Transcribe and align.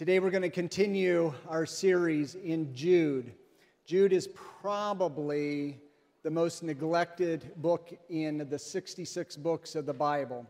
Today 0.00 0.18
we're 0.18 0.30
going 0.30 0.40
to 0.40 0.48
continue 0.48 1.34
our 1.46 1.66
series 1.66 2.34
in 2.34 2.74
Jude. 2.74 3.34
Jude 3.84 4.14
is 4.14 4.26
probably 4.62 5.78
the 6.22 6.30
most 6.30 6.62
neglected 6.62 7.52
book 7.56 7.92
in 8.08 8.48
the 8.48 8.58
66 8.58 9.36
books 9.36 9.74
of 9.74 9.84
the 9.84 9.92
Bible. 9.92 10.46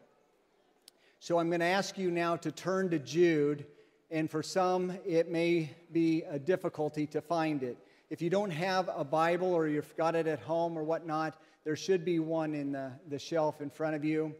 So 1.19 1.41
I'm 1.41 1.49
going 1.49 1.59
to 1.59 1.67
ask 1.67 1.99
you 1.99 2.13
now 2.13 2.37
to 2.37 2.53
turn 2.53 2.91
to 2.91 3.01
Jude, 3.01 3.67
and 4.13 4.31
for 4.31 4.41
some 4.41 4.97
it 5.05 5.29
may 5.29 5.75
be 5.91 6.23
a 6.30 6.39
difficulty 6.39 7.05
to 7.09 7.21
find 7.21 7.64
it. 7.64 7.77
If 8.09 8.23
you 8.23 8.30
don't 8.30 8.53
have 8.53 8.89
a 8.95 9.03
Bible 9.03 9.53
or 9.53 9.67
you've 9.67 9.96
got 9.96 10.14
it 10.14 10.29
at 10.29 10.39
home 10.39 10.79
or 10.79 10.85
whatnot, 10.85 11.43
there 11.64 11.75
should 11.75 12.05
be 12.05 12.21
one 12.21 12.55
in 12.55 12.71
the, 12.71 12.93
the 13.09 13.19
shelf 13.19 13.61
in 13.61 13.69
front 13.69 13.96
of 13.96 14.05
you. 14.05 14.32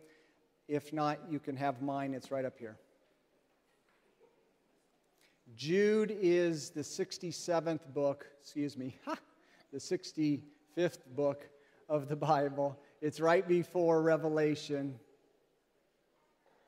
If 0.69 0.93
not, 0.93 1.19
you 1.29 1.41
can 1.41 1.57
have 1.57 1.83
mine, 1.83 2.15
it's 2.15 2.31
right 2.31 2.45
up 2.45 2.57
here. 2.57 2.77
Jude 5.57 6.17
is 6.21 6.71
the 6.71 6.81
67th 6.81 7.93
book, 7.93 8.27
excuse 8.41 8.77
me, 8.77 8.97
the 9.73 9.79
65th 9.79 10.43
book 11.15 11.49
of 11.89 12.09
the 12.09 12.17
Bible. 12.17 12.79
It's 13.01 13.21
right 13.21 13.47
before 13.47 14.03
Revelation. 14.03 14.99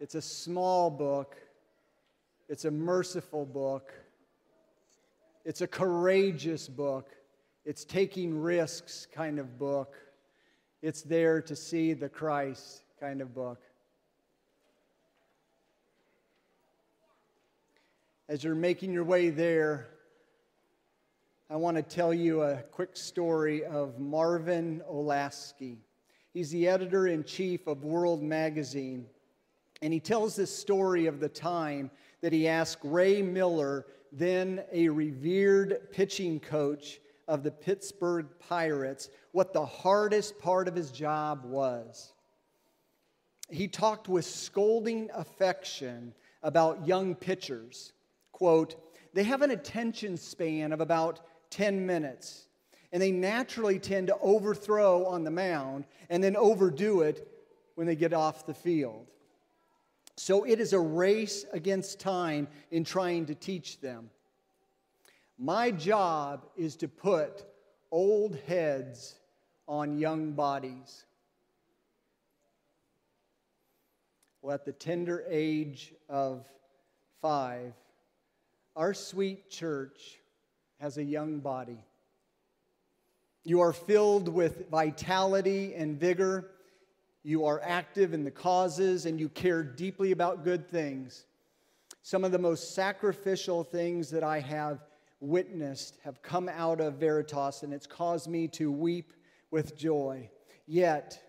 It's 0.00 0.14
a 0.14 0.22
small 0.22 0.90
book, 0.90 1.36
it's 2.48 2.64
a 2.64 2.70
merciful 2.70 3.46
book, 3.46 3.92
it's 5.44 5.60
a 5.60 5.66
courageous 5.68 6.68
book, 6.68 7.10
it's 7.64 7.84
taking 7.84 8.40
risks 8.40 9.06
kind 9.12 9.38
of 9.38 9.58
book. 9.58 9.94
It's 10.82 11.02
there 11.02 11.40
to 11.42 11.54
see 11.54 11.92
the 11.92 12.08
Christ 12.08 12.82
kind 12.98 13.20
of 13.20 13.32
book. 13.32 13.60
As 18.32 18.42
you're 18.42 18.54
making 18.54 18.94
your 18.94 19.04
way 19.04 19.28
there, 19.28 19.88
I 21.50 21.56
want 21.56 21.76
to 21.76 21.82
tell 21.82 22.14
you 22.14 22.40
a 22.40 22.62
quick 22.72 22.96
story 22.96 23.62
of 23.62 23.98
Marvin 23.98 24.80
Olasky. 24.90 25.76
He's 26.32 26.50
the 26.50 26.66
editor 26.66 27.08
in 27.08 27.24
chief 27.24 27.66
of 27.66 27.84
World 27.84 28.22
Magazine. 28.22 29.04
And 29.82 29.92
he 29.92 30.00
tells 30.00 30.34
this 30.34 30.50
story 30.50 31.04
of 31.04 31.20
the 31.20 31.28
time 31.28 31.90
that 32.22 32.32
he 32.32 32.48
asked 32.48 32.80
Ray 32.82 33.20
Miller, 33.20 33.84
then 34.12 34.62
a 34.72 34.88
revered 34.88 35.92
pitching 35.92 36.40
coach 36.40 37.00
of 37.28 37.42
the 37.42 37.50
Pittsburgh 37.50 38.28
Pirates, 38.48 39.10
what 39.32 39.52
the 39.52 39.66
hardest 39.66 40.38
part 40.38 40.68
of 40.68 40.74
his 40.74 40.90
job 40.90 41.44
was. 41.44 42.14
He 43.50 43.68
talked 43.68 44.08
with 44.08 44.24
scolding 44.24 45.10
affection 45.12 46.14
about 46.42 46.88
young 46.88 47.14
pitchers 47.14 47.92
quote, 48.42 48.74
they 49.14 49.22
have 49.22 49.42
an 49.42 49.52
attention 49.52 50.16
span 50.16 50.72
of 50.72 50.80
about 50.80 51.20
10 51.50 51.86
minutes, 51.86 52.48
and 52.90 53.00
they 53.00 53.12
naturally 53.12 53.78
tend 53.78 54.08
to 54.08 54.18
overthrow 54.20 55.06
on 55.06 55.22
the 55.22 55.30
mound 55.30 55.84
and 56.10 56.24
then 56.24 56.34
overdo 56.34 57.02
it 57.02 57.28
when 57.76 57.86
they 57.86 57.94
get 57.94 58.12
off 58.12 58.44
the 58.44 58.52
field. 58.52 59.06
So 60.16 60.42
it 60.42 60.58
is 60.58 60.72
a 60.72 60.80
race 60.80 61.44
against 61.52 62.00
time 62.00 62.48
in 62.72 62.82
trying 62.82 63.26
to 63.26 63.36
teach 63.36 63.80
them. 63.80 64.10
My 65.38 65.70
job 65.70 66.44
is 66.56 66.74
to 66.78 66.88
put 66.88 67.44
old 67.92 68.36
heads 68.48 69.20
on 69.68 70.00
young 70.00 70.32
bodies. 70.32 71.04
Well, 74.40 74.52
at 74.52 74.64
the 74.64 74.72
tender 74.72 75.22
age 75.30 75.94
of 76.08 76.44
five, 77.20 77.72
our 78.76 78.94
sweet 78.94 79.50
church 79.50 80.18
has 80.80 80.98
a 80.98 81.04
young 81.04 81.40
body. 81.40 81.84
You 83.44 83.60
are 83.60 83.72
filled 83.72 84.28
with 84.28 84.70
vitality 84.70 85.74
and 85.74 85.98
vigor. 85.98 86.50
You 87.22 87.46
are 87.46 87.60
active 87.62 88.14
in 88.14 88.24
the 88.24 88.30
causes 88.30 89.06
and 89.06 89.18
you 89.18 89.28
care 89.28 89.62
deeply 89.62 90.12
about 90.12 90.44
good 90.44 90.70
things. 90.70 91.26
Some 92.02 92.24
of 92.24 92.32
the 92.32 92.38
most 92.38 92.74
sacrificial 92.74 93.62
things 93.62 94.10
that 94.10 94.24
I 94.24 94.40
have 94.40 94.80
witnessed 95.20 95.98
have 96.02 96.20
come 96.20 96.48
out 96.48 96.80
of 96.80 96.94
Veritas, 96.94 97.62
and 97.62 97.72
it's 97.72 97.86
caused 97.86 98.28
me 98.28 98.48
to 98.48 98.72
weep 98.72 99.12
with 99.52 99.76
joy. 99.76 100.28
Yet, 100.66 101.22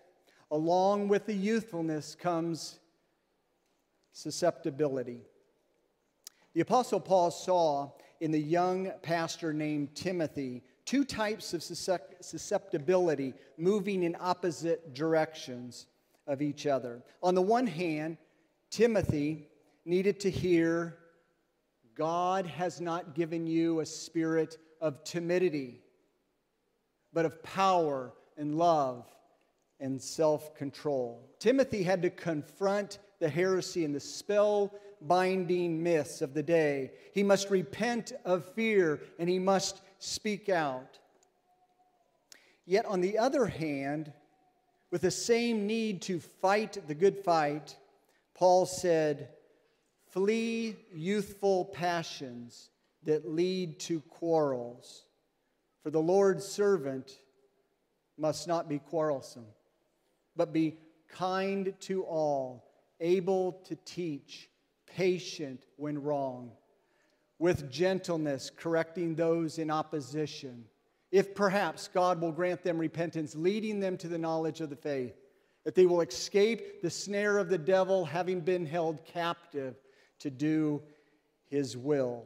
along 0.50 1.08
with 1.08 1.26
the 1.26 1.34
youthfulness 1.34 2.16
comes 2.16 2.78
susceptibility. 4.12 5.22
The 6.54 6.60
Apostle 6.60 7.00
Paul 7.00 7.32
saw 7.32 7.90
in 8.20 8.30
the 8.30 8.40
young 8.40 8.92
pastor 9.02 9.52
named 9.52 9.94
Timothy 9.96 10.62
two 10.84 11.04
types 11.04 11.52
of 11.52 11.64
susceptibility 11.64 13.34
moving 13.58 14.04
in 14.04 14.16
opposite 14.20 14.94
directions 14.94 15.86
of 16.26 16.40
each 16.40 16.66
other. 16.66 17.02
On 17.22 17.34
the 17.34 17.42
one 17.42 17.66
hand, 17.66 18.18
Timothy 18.70 19.48
needed 19.84 20.20
to 20.20 20.30
hear 20.30 20.98
God 21.96 22.46
has 22.46 22.80
not 22.80 23.14
given 23.14 23.46
you 23.46 23.80
a 23.80 23.86
spirit 23.86 24.58
of 24.80 25.02
timidity, 25.04 25.80
but 27.12 27.24
of 27.24 27.42
power 27.42 28.12
and 28.36 28.56
love 28.56 29.06
and 29.80 30.00
self 30.00 30.54
control. 30.54 31.28
Timothy 31.38 31.82
had 31.82 32.02
to 32.02 32.10
confront 32.10 32.98
the 33.18 33.28
heresy 33.28 33.84
and 33.84 33.94
the 33.94 34.00
spell 34.00 34.72
binding 35.00 35.82
myths 35.82 36.22
of 36.22 36.34
the 36.34 36.42
day. 36.42 36.92
He 37.12 37.22
must 37.22 37.50
repent 37.50 38.12
of 38.24 38.44
fear 38.54 39.00
and 39.18 39.28
he 39.28 39.38
must 39.38 39.80
speak 39.98 40.48
out. 40.48 40.98
Yet, 42.66 42.86
on 42.86 43.00
the 43.00 43.18
other 43.18 43.46
hand, 43.46 44.12
with 44.90 45.02
the 45.02 45.10
same 45.10 45.66
need 45.66 46.02
to 46.02 46.20
fight 46.20 46.78
the 46.86 46.94
good 46.94 47.18
fight, 47.18 47.76
Paul 48.34 48.66
said, 48.66 49.28
Flee 50.10 50.76
youthful 50.94 51.64
passions 51.64 52.70
that 53.02 53.28
lead 53.28 53.80
to 53.80 54.00
quarrels. 54.00 55.04
For 55.82 55.90
the 55.90 56.00
Lord's 56.00 56.46
servant 56.46 57.18
must 58.16 58.46
not 58.46 58.68
be 58.68 58.78
quarrelsome, 58.78 59.46
but 60.36 60.52
be 60.52 60.78
kind 61.08 61.74
to 61.80 62.04
all, 62.04 62.70
able 63.00 63.52
to 63.64 63.76
teach 63.84 64.48
patient 64.94 65.66
when 65.76 66.00
wrong, 66.02 66.52
with 67.38 67.70
gentleness 67.70 68.50
correcting 68.56 69.14
those 69.14 69.58
in 69.58 69.70
opposition, 69.70 70.64
if 71.10 71.34
perhaps 71.34 71.88
God 71.88 72.20
will 72.20 72.32
grant 72.32 72.62
them 72.62 72.78
repentance, 72.78 73.34
leading 73.34 73.80
them 73.80 73.96
to 73.98 74.08
the 74.08 74.18
knowledge 74.18 74.60
of 74.60 74.70
the 74.70 74.76
faith, 74.76 75.14
that 75.64 75.74
they 75.74 75.86
will 75.86 76.00
escape 76.00 76.82
the 76.82 76.90
snare 76.90 77.38
of 77.38 77.48
the 77.48 77.58
devil, 77.58 78.04
having 78.04 78.40
been 78.40 78.66
held 78.66 79.04
captive 79.04 79.74
to 80.20 80.30
do 80.30 80.80
his 81.46 81.76
will. 81.76 82.24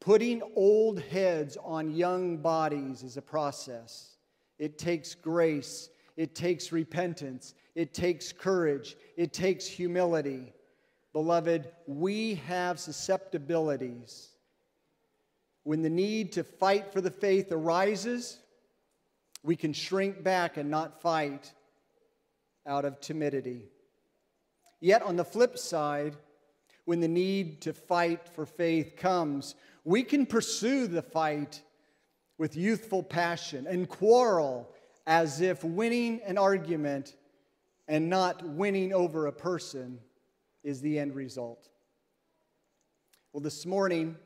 Putting 0.00 0.42
old 0.56 1.00
heads 1.00 1.56
on 1.62 1.94
young 1.94 2.38
bodies 2.38 3.02
is 3.02 3.16
a 3.16 3.22
process. 3.22 4.16
It 4.58 4.78
takes 4.78 5.14
grace, 5.14 5.90
it 6.16 6.34
takes 6.34 6.72
repentance, 6.72 7.54
it 7.74 7.94
takes 7.94 8.32
courage, 8.32 8.96
it 9.16 9.32
takes 9.32 9.66
humility. 9.66 10.52
Beloved, 11.12 11.68
we 11.86 12.36
have 12.46 12.80
susceptibilities. 12.80 14.28
When 15.64 15.82
the 15.82 15.90
need 15.90 16.32
to 16.32 16.44
fight 16.44 16.92
for 16.92 17.00
the 17.00 17.10
faith 17.10 17.52
arises, 17.52 18.38
we 19.42 19.56
can 19.56 19.72
shrink 19.72 20.22
back 20.22 20.56
and 20.56 20.70
not 20.70 21.02
fight 21.02 21.52
out 22.66 22.84
of 22.84 23.00
timidity. 23.00 23.64
Yet, 24.80 25.02
on 25.02 25.16
the 25.16 25.24
flip 25.24 25.58
side, 25.58 26.16
when 26.84 27.00
the 27.00 27.08
need 27.08 27.60
to 27.62 27.72
fight 27.72 28.28
for 28.28 28.46
faith 28.46 28.96
comes, 28.96 29.54
we 29.84 30.02
can 30.02 30.26
pursue 30.26 30.86
the 30.86 31.02
fight 31.02 31.62
with 32.38 32.56
youthful 32.56 33.02
passion 33.02 33.66
and 33.68 33.88
quarrel 33.88 34.72
as 35.06 35.40
if 35.40 35.62
winning 35.62 36.20
an 36.24 36.38
argument 36.38 37.14
and 37.86 38.08
not 38.08 38.44
winning 38.44 38.92
over 38.92 39.26
a 39.26 39.32
person 39.32 39.98
is 40.62 40.80
the 40.80 40.98
end 40.98 41.14
result. 41.14 41.68
Well, 43.32 43.42
this 43.42 43.64
morning, 43.66 44.16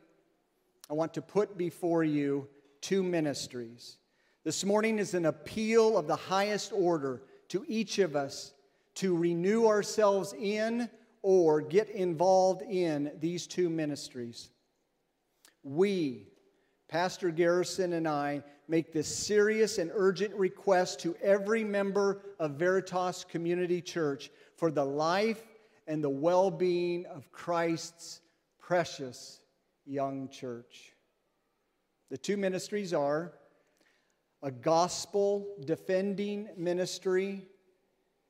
I 0.89 0.93
want 0.93 1.13
to 1.15 1.21
put 1.21 1.57
before 1.57 2.03
you 2.03 2.47
two 2.81 3.03
ministries. 3.03 3.97
This 4.43 4.63
morning 4.63 4.99
is 4.99 5.13
an 5.13 5.25
appeal 5.25 5.97
of 5.97 6.07
the 6.07 6.15
highest 6.15 6.71
order 6.73 7.23
to 7.49 7.65
each 7.67 7.99
of 7.99 8.15
us 8.15 8.53
to 8.95 9.15
renew 9.15 9.67
ourselves 9.67 10.33
in 10.33 10.89
or 11.21 11.61
get 11.61 11.89
involved 11.89 12.61
in 12.61 13.11
these 13.19 13.47
two 13.47 13.69
ministries. 13.69 14.49
We, 15.63 16.27
Pastor 16.87 17.31
Garrison 17.31 17.93
and 17.93 18.07
I, 18.07 18.43
make 18.67 18.93
this 18.93 19.13
serious 19.13 19.77
and 19.77 19.91
urgent 19.93 20.33
request 20.33 20.99
to 21.01 21.15
every 21.21 21.63
member 21.63 22.21
of 22.39 22.51
Veritas 22.51 23.25
Community 23.29 23.81
Church 23.81 24.29
for 24.55 24.71
the 24.71 24.85
life 24.85 25.43
and 25.87 26.03
the 26.03 26.09
well 26.09 26.51
being 26.51 27.05
of 27.05 27.31
Christ's 27.31 28.21
precious 28.59 29.39
young 29.85 30.27
church. 30.29 30.93
The 32.09 32.17
two 32.17 32.37
ministries 32.37 32.93
are 32.93 33.33
a 34.43 34.51
gospel 34.51 35.47
defending 35.65 36.49
ministry, 36.57 37.47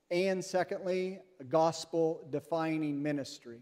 and 0.09 0.43
secondly, 0.43 1.19
a 1.39 1.43
gospel 1.43 2.27
defining 2.31 3.01
ministry. 3.01 3.59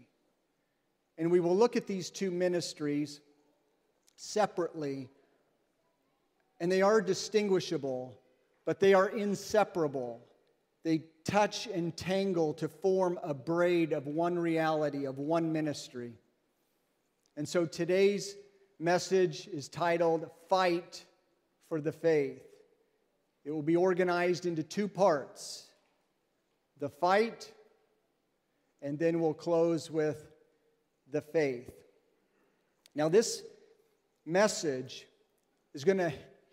And 1.18 1.30
we 1.30 1.40
will 1.40 1.56
look 1.56 1.76
at 1.76 1.86
these 1.86 2.10
two 2.10 2.30
ministries 2.30 3.20
separately, 4.16 5.08
and 6.60 6.70
they 6.70 6.82
are 6.82 7.00
distinguishable, 7.00 8.18
but 8.64 8.80
they 8.80 8.94
are 8.94 9.08
inseparable. 9.08 10.25
They 10.86 11.02
touch 11.24 11.66
and 11.66 11.96
tangle 11.96 12.54
to 12.54 12.68
form 12.68 13.18
a 13.24 13.34
braid 13.34 13.92
of 13.92 14.06
one 14.06 14.38
reality, 14.38 15.04
of 15.04 15.18
one 15.18 15.52
ministry. 15.52 16.12
And 17.36 17.48
so 17.48 17.66
today's 17.66 18.36
message 18.78 19.48
is 19.48 19.68
titled 19.68 20.30
Fight 20.48 21.04
for 21.68 21.80
the 21.80 21.90
Faith. 21.90 22.40
It 23.44 23.50
will 23.50 23.64
be 23.64 23.74
organized 23.74 24.46
into 24.46 24.62
two 24.62 24.86
parts 24.86 25.68
the 26.78 26.88
fight, 26.88 27.50
and 28.80 28.96
then 28.96 29.18
we'll 29.18 29.34
close 29.34 29.90
with 29.90 30.30
the 31.10 31.20
faith. 31.20 31.74
Now, 32.94 33.08
this 33.08 33.42
message 34.24 35.08
is 35.74 35.82
going 35.82 35.98
to 35.98 36.12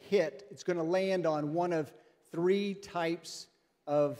hit, 0.10 0.48
it's 0.50 0.64
going 0.64 0.78
to 0.78 0.84
land 0.84 1.28
on 1.28 1.54
one 1.54 1.72
of 1.72 1.94
three 2.32 2.74
types 2.74 3.46
of 3.88 4.20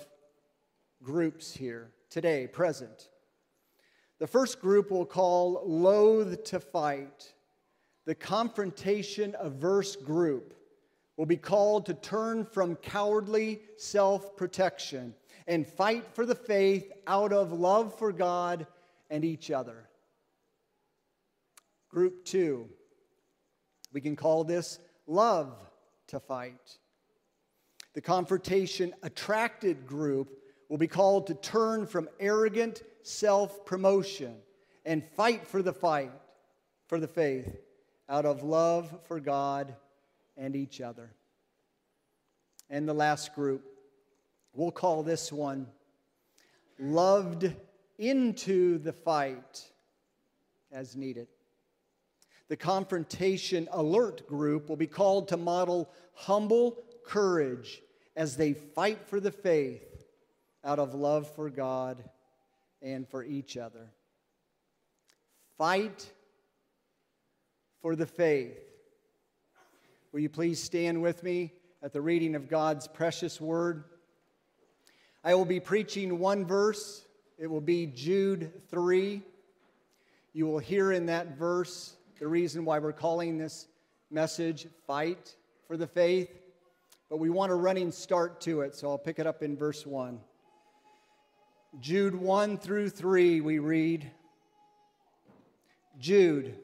groups 1.02 1.54
here 1.54 1.92
today, 2.10 2.48
present. 2.48 3.10
The 4.20 4.28
first 4.28 4.62
group 4.62 4.92
we'll 4.92 5.06
call 5.06 5.64
Loath 5.66 6.44
to 6.46 6.60
Fight. 6.60 7.34
The 8.06 8.16
confrontation 8.16 9.36
averse 9.40 9.96
group 9.96 10.54
will 11.18 11.26
be 11.26 11.38
called 11.38 11.86
to 11.88 11.94
turn 11.94 12.46
from 12.46 12.76
cowardly 12.76 13.62
self 13.78 14.36
protection 14.36 15.14
and 15.48 15.68
fight 15.68 16.06
for 16.14 16.26
the 16.26 16.36
faith 16.36 16.92
out 17.08 17.34
of 17.34 17.52
love 17.52 17.98
for 17.98 18.12
God 18.12 18.66
and 19.10 19.26
each 19.26 19.52
other. 19.52 19.90
Group 21.90 22.26
two, 22.26 22.70
we 23.92 24.02
can 24.02 24.16
call 24.16 24.44
this 24.44 24.80
love 25.06 25.56
to 26.08 26.20
fight. 26.20 26.78
The 27.94 28.02
confrontation 28.02 28.94
attracted 29.04 29.86
group 29.86 30.40
will 30.70 30.78
be 30.78 30.88
called 30.88 31.28
to 31.28 31.36
turn 31.36 31.86
from 31.86 32.10
arrogant 32.20 32.82
self 33.04 33.66
promotion 33.66 34.36
and 34.86 35.04
fight 35.16 35.48
for 35.48 35.62
the 35.62 35.74
fight, 35.74 36.12
for 36.88 37.00
the 37.00 37.08
faith, 37.08 37.56
out 38.10 38.26
of 38.26 38.44
love 38.44 39.00
for 39.08 39.20
God 39.20 39.76
and 40.36 40.56
each 40.56 40.82
other. 40.82 41.14
And 42.70 42.88
the 42.88 42.94
last 42.94 43.36
group, 43.36 43.64
we'll 44.54 44.72
call 44.72 45.04
this 45.04 45.32
one 45.32 45.68
loved 46.80 47.54
into 48.00 48.80
the 48.80 48.94
fight 48.94 49.64
as 50.72 50.96
needed. 50.96 51.28
The 52.50 52.58
confrontation 52.58 53.68
alert 53.72 54.28
group 54.28 54.70
will 54.70 54.76
be 54.76 54.88
called 54.88 55.28
to 55.30 55.38
model 55.38 55.90
humble 56.14 56.84
courage 57.06 57.82
as 58.16 58.38
they 58.38 58.54
fight 58.54 59.08
for 59.08 59.20
the 59.20 59.32
faith 59.32 60.06
out 60.64 60.80
of 60.80 60.94
love 60.94 61.34
for 61.36 61.50
God 61.50 62.04
and 62.82 63.08
for 63.08 63.24
each 63.24 63.58
other. 63.58 63.92
Fight 65.58 66.12
for 67.82 67.96
the 67.96 68.06
faith. 68.06 68.58
Will 70.12 70.20
you 70.20 70.30
please 70.30 70.62
stand 70.62 71.02
with 71.02 71.24
me 71.24 71.54
at 71.82 71.92
the 71.92 72.02
reading 72.02 72.36
of 72.36 72.50
God's 72.50 72.88
precious 72.88 73.42
word? 73.42 73.84
I 75.24 75.36
will 75.36 75.46
be 75.46 75.60
preaching 75.60 76.20
one 76.20 76.46
verse. 76.46 77.06
It 77.38 77.48
will 77.48 77.62
be 77.62 77.88
Jude 77.88 78.52
3. 78.70 79.22
You 80.34 80.48
will 80.48 80.60
hear 80.60 80.92
in 80.92 81.08
that 81.08 81.38
verse 81.38 81.96
the 82.20 82.28
reason 82.28 82.66
why 82.66 82.80
we're 82.80 82.94
calling 82.94 83.38
this 83.38 83.68
message 84.12 84.68
Fight 84.86 85.36
for 85.68 85.78
the 85.78 85.88
Faith. 85.88 86.43
But 87.10 87.18
we 87.18 87.30
want 87.30 87.52
a 87.52 87.56
running 87.56 87.92
start 87.92 88.42
to 88.42 88.62
it, 88.62 88.76
so 88.76 88.90
I'll 88.90 88.98
pick 88.98 89.20
it 89.20 89.28
up 89.28 89.44
in 89.44 89.56
verse 89.56 89.86
1. 89.86 90.20
Jude 91.80 92.16
1 92.16 92.58
through 92.58 92.90
3, 92.90 93.42
we 93.42 93.60
read 93.60 94.10
Jude, 96.00 96.56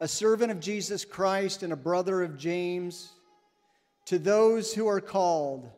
a 0.00 0.08
servant 0.08 0.50
of 0.50 0.60
Jesus 0.60 1.04
Christ 1.04 1.62
and 1.62 1.72
a 1.72 1.76
brother 1.76 2.22
of 2.22 2.38
James, 2.38 3.10
to 4.06 4.18
those 4.18 4.72
who 4.72 4.86
are 4.86 5.00
called, 5.00 5.70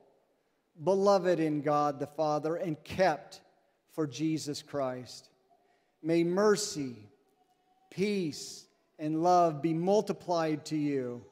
beloved 0.83 1.41
in 1.41 1.63
God 1.63 1.99
the 1.99 2.07
Father, 2.07 2.57
and 2.57 2.83
kept 2.85 3.41
for 3.93 4.07
Jesus 4.07 4.63
Christ. 4.63 5.29
May 6.03 6.23
mercy, 6.23 6.97
peace, 7.91 8.67
and 8.99 9.23
love 9.23 9.61
be 9.61 9.75
multiplied 9.75 10.65
to 10.67 10.77
you. 10.77 11.25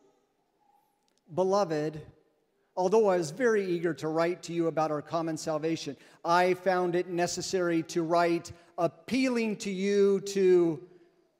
Beloved, 1.32 2.00
Although 2.78 3.08
I 3.08 3.16
was 3.16 3.32
very 3.32 3.66
eager 3.66 3.92
to 3.94 4.06
write 4.06 4.44
to 4.44 4.52
you 4.52 4.68
about 4.68 4.92
our 4.92 5.02
common 5.02 5.36
salvation, 5.36 5.96
I 6.24 6.54
found 6.54 6.94
it 6.94 7.08
necessary 7.08 7.82
to 7.82 8.04
write 8.04 8.52
appealing 8.78 9.56
to 9.56 9.70
you 9.70 10.20
to 10.20 10.80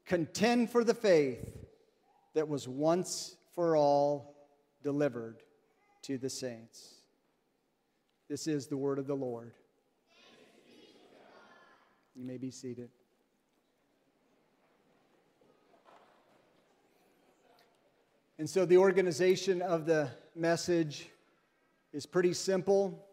contend 0.04 0.68
for 0.68 0.82
the 0.82 0.94
faith 0.94 1.48
that 2.34 2.48
was 2.48 2.66
once 2.66 3.36
for 3.54 3.76
all 3.76 4.34
delivered 4.82 5.44
to 6.02 6.18
the 6.18 6.28
saints. 6.28 7.02
This 8.28 8.48
is 8.48 8.66
the 8.66 8.76
word 8.76 8.98
of 8.98 9.06
the 9.06 9.14
Lord. 9.14 9.52
You 12.16 12.24
may 12.24 12.36
be 12.36 12.50
seated. 12.50 12.90
And 18.40 18.50
so, 18.50 18.66
the 18.66 18.78
organization 18.78 19.62
of 19.62 19.86
the 19.86 20.10
message 20.34 21.10
is 21.92 22.06
pretty 22.06 22.34
simple. 22.34 23.06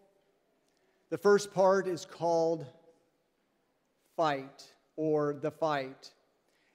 The 1.09 1.17
first 1.17 1.53
part 1.53 1.87
is 1.87 2.05
called 2.05 2.65
fight 4.15 4.73
or 4.95 5.33
the 5.33 5.51
fight. 5.51 6.11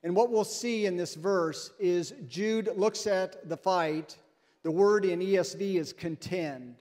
And 0.02 0.16
what 0.16 0.30
we'll 0.30 0.44
see 0.44 0.86
in 0.86 0.96
this 0.96 1.14
verse 1.14 1.72
is 1.78 2.14
Jude 2.26 2.70
looks 2.76 3.06
at 3.06 3.48
the 3.48 3.56
fight. 3.56 4.16
The 4.62 4.70
word 4.70 5.04
in 5.04 5.20
ESV 5.20 5.74
is 5.76 5.92
contend. 5.92 6.76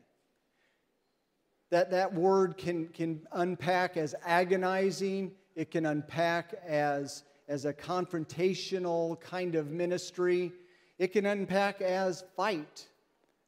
That, 1.70 1.92
that 1.92 2.14
word 2.14 2.58
can, 2.58 2.88
can 2.88 3.22
unpack 3.32 3.98
as 3.98 4.16
agonizing, 4.26 5.32
it 5.56 5.70
can 5.70 5.86
unpack 5.86 6.56
as, 6.66 7.24
as 7.48 7.66
a 7.66 7.74
confrontational 7.74 9.20
kind 9.20 9.56
of 9.56 9.70
ministry, 9.70 10.52
it 10.98 11.10
can 11.10 11.26
unpack 11.26 11.82
as 11.82 12.24
fight. 12.36 12.89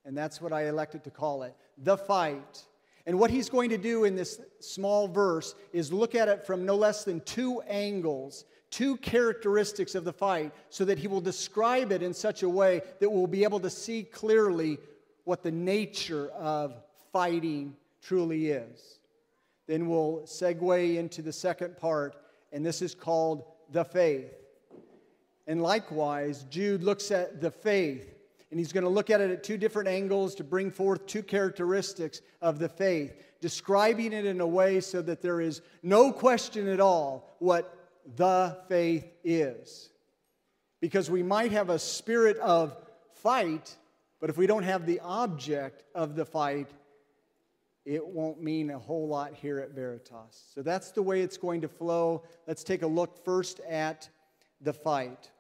And 0.06 0.18
that's 0.18 0.42
what 0.42 0.52
I 0.52 0.68
elected 0.68 1.04
to 1.04 1.12
call 1.12 1.44
it 1.44 1.56
the 1.78 1.98
fight. 1.98 2.66
And 3.06 3.18
what 3.18 3.32
he's 3.32 3.50
going 3.50 3.70
to 3.72 3.78
do 3.78 4.04
in 4.04 4.16
this 4.16 4.40
small 4.60 5.08
verse 5.08 5.56
is 5.74 5.92
look 5.92 6.14
at 6.14 6.28
it 6.28 6.46
from 6.46 6.66
no 6.66 6.76
less 6.76 7.04
than 7.04 7.20
two 7.22 7.62
angles, 7.62 8.46
two 8.70 8.98
characteristics 8.98 9.96
of 9.96 10.04
the 10.04 10.14
fight, 10.14 10.52
so 10.70 10.86
that 10.86 11.00
he 11.00 11.08
will 11.08 11.22
describe 11.22 11.92
it 11.92 12.04
in 12.04 12.14
such 12.14 12.44
a 12.44 12.50
way 12.50 12.82
that 13.00 13.10
we'll 13.10 13.28
be 13.28 13.44
able 13.44 13.60
to 13.60 13.70
see 13.70 14.04
clearly 14.04 14.78
what 15.24 15.44
the 15.44 15.52
nature 15.52 16.30
of 16.30 16.76
fighting 17.12 17.76
truly 18.02 18.50
is. 18.50 19.00
Then 19.68 19.88
we'll 19.88 20.22
segue 20.26 20.98
into 20.98 21.22
the 21.22 21.34
second 21.34 21.78
part, 21.78 22.16
and 22.52 22.66
this 22.66 22.82
is 22.82 22.94
called 22.94 23.46
the 23.72 23.86
faith. 23.86 24.32
And 25.48 25.62
likewise, 25.62 26.46
Jude 26.50 26.84
looks 26.84 27.10
at 27.12 27.42
the 27.42 27.52
faith 27.52 28.14
and 28.52 28.60
he's 28.60 28.74
going 28.74 28.84
to 28.84 28.90
look 28.90 29.10
at 29.10 29.22
it 29.22 29.32
at 29.32 29.44
two 29.44 29.58
different 29.58 29.88
angles 29.88 30.36
to 30.36 30.44
bring 30.44 30.72
forth 30.72 31.08
two 31.08 31.24
characteristics 31.24 32.22
of 32.42 32.60
the 32.60 32.68
faith, 32.68 33.14
describing 33.40 34.12
it 34.12 34.26
in 34.26 34.42
a 34.42 34.48
way 34.48 34.82
so 34.82 35.02
that 35.02 35.22
there 35.22 35.40
is 35.40 35.62
no 35.82 36.12
question 36.12 36.68
at 36.68 36.82
all 36.82 37.34
what 37.40 37.74
the 38.18 38.58
faith 38.68 39.10
is. 39.24 39.90
Because 40.82 41.10
we 41.10 41.24
might 41.24 41.52
have 41.54 41.70
a 41.70 41.80
spirit 41.80 42.38
of 42.38 42.76
fight, 43.16 43.76
but 44.20 44.30
if 44.30 44.38
we 44.38 44.48
don't 44.48 44.64
have 44.64 44.86
the 44.86 45.00
object 45.00 45.84
of 45.96 46.16
the 46.16 46.26
fight, 46.26 46.70
it 47.86 48.06
won't 48.06 48.44
mean 48.44 48.70
a 48.70 48.78
whole 48.78 49.08
lot 49.08 49.34
here 49.34 49.60
at 49.60 49.72
Veritas. 49.72 50.44
So 50.54 50.62
that's 50.62 50.92
the 50.92 51.02
way 51.02 51.22
it's 51.22 51.38
going 51.38 51.62
to 51.62 51.68
flow. 51.70 52.24
Let's 52.48 52.64
take 52.64 52.82
a 52.82 52.88
look 52.88 53.24
first 53.24 53.62
at 53.62 54.10
the 54.60 54.74
fight. 54.74 55.32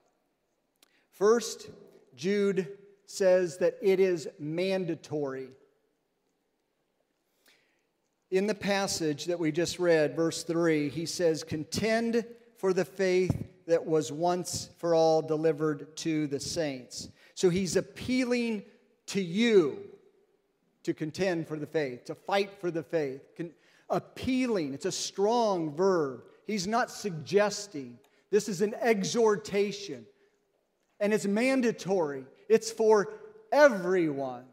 First, 1.12 1.70
Jude 2.16 2.68
says 3.12 3.58
that 3.58 3.78
it 3.82 4.00
is 4.00 4.28
mandatory. 4.40 5.50
In 8.30 8.48
the 8.48 8.56
passage 8.56 9.26
that 9.26 9.40
we 9.40 9.52
just 9.52 9.78
read, 9.78 10.16
verse 10.16 10.44
3, 10.44 10.90
he 10.90 11.06
says, 11.06 11.44
Contend 11.44 12.26
for 12.58 12.74
the 12.74 12.86
faith 12.86 13.48
that 13.68 13.86
was 13.86 14.12
once 14.12 14.70
for 14.78 14.96
all 14.96 15.22
delivered 15.22 15.96
to 15.98 16.28
the 16.28 16.40
saints. 16.40 17.10
So 17.36 17.50
he's 17.50 17.76
appealing 17.76 18.64
to 19.08 19.22
you 19.22 19.80
to 20.84 20.94
contend 20.94 21.48
for 21.48 21.58
the 21.58 21.68
faith, 21.68 22.06
to 22.06 22.16
fight 22.16 22.52
for 22.60 22.72
the 22.72 22.84
faith. 22.84 23.22
Con- 23.36 23.52
appealing, 23.90 24.74
it's 24.74 24.86
a 24.86 24.92
strong 24.92 25.76
verb. 25.76 26.24
He's 26.48 26.68
not 26.68 26.90
suggesting. 26.90 28.00
This 28.30 28.48
is 28.48 28.62
an 28.62 28.74
exhortation, 28.76 30.06
and 31.00 31.14
it's 31.14 31.26
mandatory, 31.26 32.26
it's 32.52 32.70
for 32.70 33.14
everyone. 33.54 34.44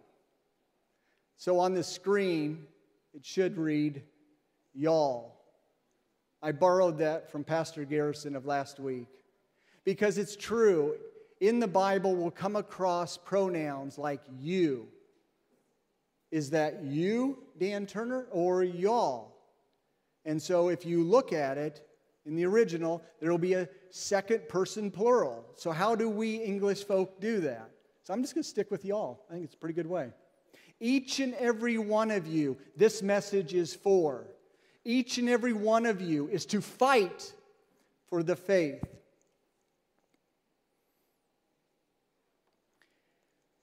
So 1.37 1.59
on 1.59 1.75
the 1.75 1.83
screen, 1.83 2.65
it 3.13 3.27
should 3.27 3.59
read, 3.59 4.03
Y'all. 4.73 5.35
I 6.41 6.53
borrowed 6.53 6.99
that 6.99 7.33
from 7.33 7.43
Pastor 7.43 7.85
Garrison 7.85 8.37
of 8.37 8.47
last 8.47 8.79
week 8.79 9.09
because 9.85 10.17
it's 10.17 10.37
true. 10.37 10.95
In 11.41 11.59
the 11.59 11.67
Bible, 11.67 12.15
we'll 12.15 12.31
come 12.31 12.55
across 12.55 13.17
pronouns 13.17 13.99
like 13.99 14.23
you. 14.39 14.87
Is 16.31 16.51
that 16.51 16.85
you, 16.85 17.39
Dan 17.59 17.87
Turner, 17.87 18.27
or 18.31 18.63
y'all? 18.63 19.35
And 20.25 20.41
so 20.41 20.69
if 20.69 20.87
you 20.87 21.03
look 21.03 21.33
at 21.33 21.59
it 21.59 21.85
in 22.27 22.37
the 22.37 22.45
original, 22.45 23.03
there 23.21 23.33
will 23.33 23.39
be 23.39 23.55
a 23.55 23.69
second 23.91 24.49
person 24.49 24.93
plural. 24.93 25.45
So, 25.57 25.73
how 25.73 25.97
do 25.97 26.09
we 26.09 26.37
English 26.37 26.85
folk 26.85 27.21
do 27.21 27.41
that? 27.41 27.71
So, 28.09 28.15
I'm 28.15 28.23
just 28.23 28.35
going 28.35 28.43
to 28.43 28.49
stick 28.49 28.71
with 28.71 28.87
y'all. 28.87 29.27
I 29.29 29.35
think 29.35 29.45
it's 29.45 29.55
a 29.55 29.59
pretty 29.59 29.75
good 29.75 29.87
way. 29.87 30.09
Each 30.81 31.21
and 31.21 31.35
every 31.35 31.77
one 31.77 32.11
of 32.11 32.27
you, 32.27 32.57
this 32.75 33.03
message 33.03 33.53
is 33.53 33.75
for 33.75 34.29
each 34.83 35.19
and 35.19 35.29
every 35.29 35.53
one 35.53 35.85
of 35.85 36.01
you 36.01 36.27
is 36.29 36.47
to 36.47 36.63
fight 36.63 37.35
for 38.09 38.23
the 38.23 38.35
faith. 38.35 38.83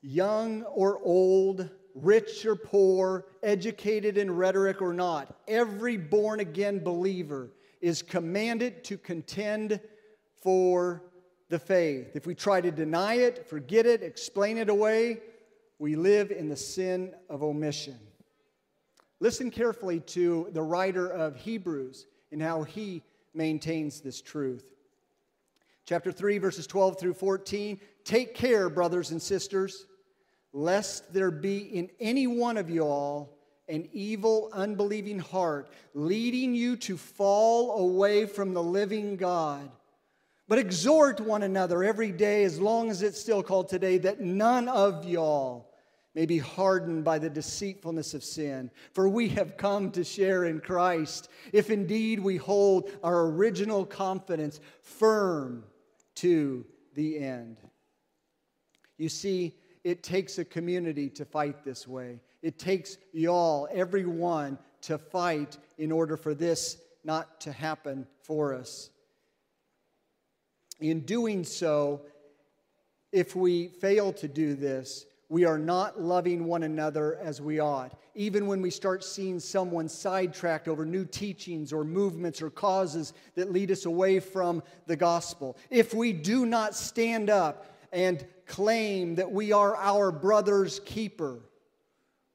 Young 0.03 0.61
or 0.61 0.99
old, 1.03 1.67
rich 1.95 2.45
or 2.45 2.55
poor, 2.55 3.25
educated 3.41 4.15
in 4.15 4.29
rhetoric 4.29 4.79
or 4.79 4.93
not, 4.93 5.39
every 5.47 5.97
born 5.97 6.39
again 6.39 6.83
believer 6.83 7.49
is 7.81 8.03
commanded 8.03 8.83
to 8.83 8.99
contend 8.99 9.79
for 10.43 11.01
the 11.55 11.59
faith. 11.59 12.17
If 12.17 12.27
we 12.27 12.35
try 12.35 12.59
to 12.59 12.69
deny 12.69 13.13
it, 13.13 13.47
forget 13.47 13.85
it, 13.85 14.03
explain 14.03 14.57
it 14.57 14.67
away, 14.67 15.21
we 15.79 15.95
live 15.95 16.29
in 16.29 16.49
the 16.49 16.57
sin 16.57 17.13
of 17.29 17.43
omission. 17.43 17.97
Listen 19.21 19.49
carefully 19.49 20.01
to 20.01 20.49
the 20.51 20.61
writer 20.61 21.07
of 21.07 21.37
Hebrews 21.37 22.07
and 22.33 22.41
how 22.41 22.63
he 22.63 23.03
maintains 23.33 24.01
this 24.01 24.21
truth. 24.21 24.65
Chapter 25.85 26.11
3, 26.11 26.39
verses 26.39 26.67
12 26.67 26.99
through 26.99 27.13
14. 27.13 27.79
Take 28.03 28.35
care, 28.35 28.69
brothers 28.69 29.11
and 29.11 29.21
sisters, 29.21 29.85
lest 30.51 31.13
there 31.13 31.31
be 31.31 31.59
in 31.59 31.89
any 32.01 32.27
one 32.27 32.57
of 32.57 32.69
you 32.69 32.81
all 32.81 33.31
an 33.69 33.87
evil, 33.93 34.49
unbelieving 34.51 35.19
heart, 35.19 35.69
leading 35.93 36.53
you 36.53 36.75
to 36.75 36.97
fall 36.97 37.79
away 37.79 38.25
from 38.25 38.53
the 38.53 38.61
living 38.61 39.15
God. 39.15 39.71
But 40.47 40.59
exhort 40.59 41.19
one 41.19 41.43
another 41.43 41.83
every 41.83 42.11
day, 42.11 42.43
as 42.43 42.59
long 42.59 42.89
as 42.89 43.01
it's 43.01 43.19
still 43.19 43.41
called 43.41 43.67
today, 43.67 43.97
that 43.99 44.21
none 44.21 44.67
of 44.67 45.05
y'all 45.05 45.71
may 46.13 46.25
be 46.25 46.37
hardened 46.37 47.03
by 47.03 47.19
the 47.19 47.29
deceitfulness 47.29 48.13
of 48.13 48.23
sin. 48.23 48.71
For 48.93 49.09
we 49.09 49.27
have 49.29 49.57
come 49.57 49.91
to 49.91 50.03
share 50.03 50.45
in 50.45 50.59
Christ, 50.61 51.29
if 51.51 51.69
indeed 51.69 52.19
we 52.19 52.37
hold 52.37 52.89
our 53.03 53.25
original 53.25 53.85
confidence 53.85 54.59
firm 54.81 55.65
to 56.15 56.65
the 56.93 57.19
end. 57.19 57.57
You 58.97 59.09
see, 59.09 59.55
it 59.83 60.03
takes 60.03 60.37
a 60.37 60.45
community 60.45 61.09
to 61.09 61.25
fight 61.25 61.63
this 61.63 61.87
way. 61.87 62.21
It 62.41 62.57
takes 62.57 62.97
y'all, 63.11 63.67
everyone, 63.71 64.57
to 64.81 64.97
fight 64.97 65.57
in 65.77 65.91
order 65.91 66.15
for 66.15 66.33
this 66.33 66.77
not 67.03 67.41
to 67.41 67.51
happen 67.51 68.07
for 68.21 68.53
us. 68.53 68.89
In 70.79 71.01
doing 71.01 71.43
so, 71.43 72.01
if 73.11 73.35
we 73.35 73.67
fail 73.67 74.11
to 74.13 74.27
do 74.27 74.55
this, 74.55 75.05
we 75.29 75.45
are 75.45 75.57
not 75.57 75.99
loving 75.99 76.45
one 76.45 76.63
another 76.63 77.17
as 77.21 77.41
we 77.41 77.59
ought. 77.59 77.99
Even 78.13 78.45
when 78.45 78.61
we 78.61 78.69
start 78.69 79.03
seeing 79.03 79.39
someone 79.39 79.89
sidetracked 79.89 80.67
over 80.67 80.85
new 80.85 81.05
teachings 81.05 81.73
or 81.73 81.83
movements 81.83 82.41
or 82.41 82.49
causes 82.49 83.13
that 83.35 83.51
lead 83.51 83.71
us 83.71 83.85
away 83.85 84.19
from 84.19 84.61
the 84.85 84.95
gospel. 84.95 85.57
If 85.69 85.93
we 85.93 86.13
do 86.13 86.45
not 86.45 86.75
stand 86.75 87.29
up 87.29 87.65
and 87.91 88.25
claim 88.45 89.15
that 89.15 89.31
we 89.31 89.51
are 89.51 89.75
our 89.75 90.11
brother's 90.11 90.79
keeper, 90.81 91.39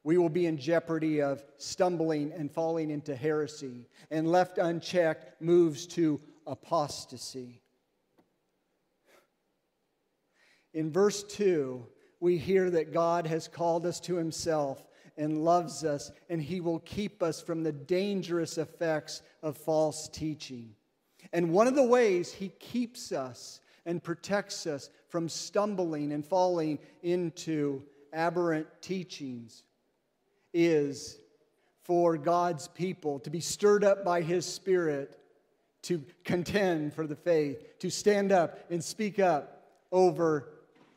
we 0.02 0.18
will 0.18 0.28
be 0.28 0.46
in 0.46 0.56
jeopardy 0.56 1.22
of 1.22 1.44
stumbling 1.58 2.32
and 2.32 2.50
falling 2.50 2.90
into 2.90 3.14
heresy, 3.14 3.86
and 4.10 4.30
left 4.30 4.58
unchecked 4.58 5.40
moves 5.40 5.86
to 5.86 6.20
apostasy. 6.46 7.60
In 10.72 10.92
verse 10.92 11.22
2, 11.24 11.84
we 12.20 12.36
hear 12.36 12.70
that 12.70 12.92
God 12.92 13.26
has 13.26 13.48
called 13.48 13.86
us 13.86 13.98
to 14.00 14.16
Himself 14.16 14.86
and 15.16 15.44
loves 15.44 15.84
us, 15.84 16.12
and 16.28 16.40
He 16.40 16.60
will 16.60 16.80
keep 16.80 17.22
us 17.22 17.40
from 17.40 17.62
the 17.62 17.72
dangerous 17.72 18.58
effects 18.58 19.22
of 19.42 19.56
false 19.56 20.08
teaching. 20.08 20.74
And 21.32 21.52
one 21.52 21.66
of 21.66 21.74
the 21.74 21.82
ways 21.86 22.32
He 22.32 22.48
keeps 22.60 23.12
us 23.12 23.60
and 23.86 24.02
protects 24.02 24.66
us 24.66 24.90
from 25.08 25.28
stumbling 25.28 26.12
and 26.12 26.24
falling 26.24 26.78
into 27.02 27.82
aberrant 28.12 28.66
teachings 28.80 29.64
is 30.52 31.18
for 31.82 32.16
God's 32.16 32.68
people 32.68 33.18
to 33.20 33.30
be 33.30 33.40
stirred 33.40 33.82
up 33.82 34.04
by 34.04 34.22
His 34.22 34.46
Spirit 34.46 35.16
to 35.82 36.04
contend 36.24 36.92
for 36.92 37.06
the 37.06 37.16
faith, 37.16 37.78
to 37.78 37.90
stand 37.90 38.32
up 38.32 38.70
and 38.70 38.84
speak 38.84 39.18
up 39.18 39.64
over 39.90 40.48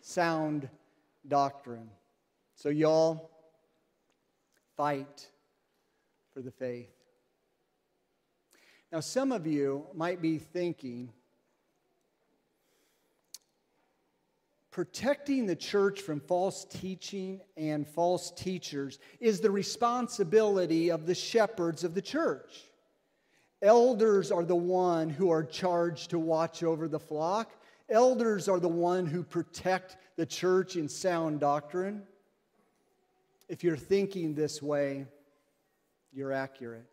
sound 0.03 0.67
doctrine. 1.27 1.89
So, 2.55 2.69
y'all, 2.69 3.31
fight 4.75 5.29
for 6.33 6.41
the 6.41 6.51
faith. 6.51 6.91
Now, 8.91 8.99
some 8.99 9.31
of 9.31 9.47
you 9.47 9.87
might 9.95 10.21
be 10.21 10.37
thinking, 10.37 11.11
protecting 14.71 15.45
the 15.45 15.55
church 15.55 16.01
from 16.01 16.19
false 16.19 16.65
teaching 16.65 17.41
and 17.55 17.87
false 17.87 18.31
teachers 18.31 18.99
is 19.19 19.39
the 19.39 19.51
responsibility 19.51 20.91
of 20.91 21.05
the 21.05 21.15
shepherds 21.15 21.83
of 21.83 21.95
the 21.95 22.01
church. 22.01 22.65
Elders 23.61 24.31
are 24.31 24.43
the 24.43 24.55
one 24.55 25.09
who 25.09 25.29
are 25.29 25.43
charged 25.43 26.09
to 26.09 26.19
watch 26.19 26.61
over 26.61 26.87
the 26.89 26.99
flock. 26.99 27.51
Elders 27.93 28.49
are 28.49 28.59
the 28.59 28.67
one 28.67 29.05
who 29.05 29.21
protect 29.21 29.97
the 30.15 30.25
church 30.25 30.75
in 30.75 30.89
sound 30.89 31.39
doctrine. 31.39 32.01
If 33.47 33.63
you're 33.63 33.77
thinking 33.77 34.33
this 34.33 34.63
way, 34.63 35.05
you're 36.11 36.31
accurate. 36.31 36.87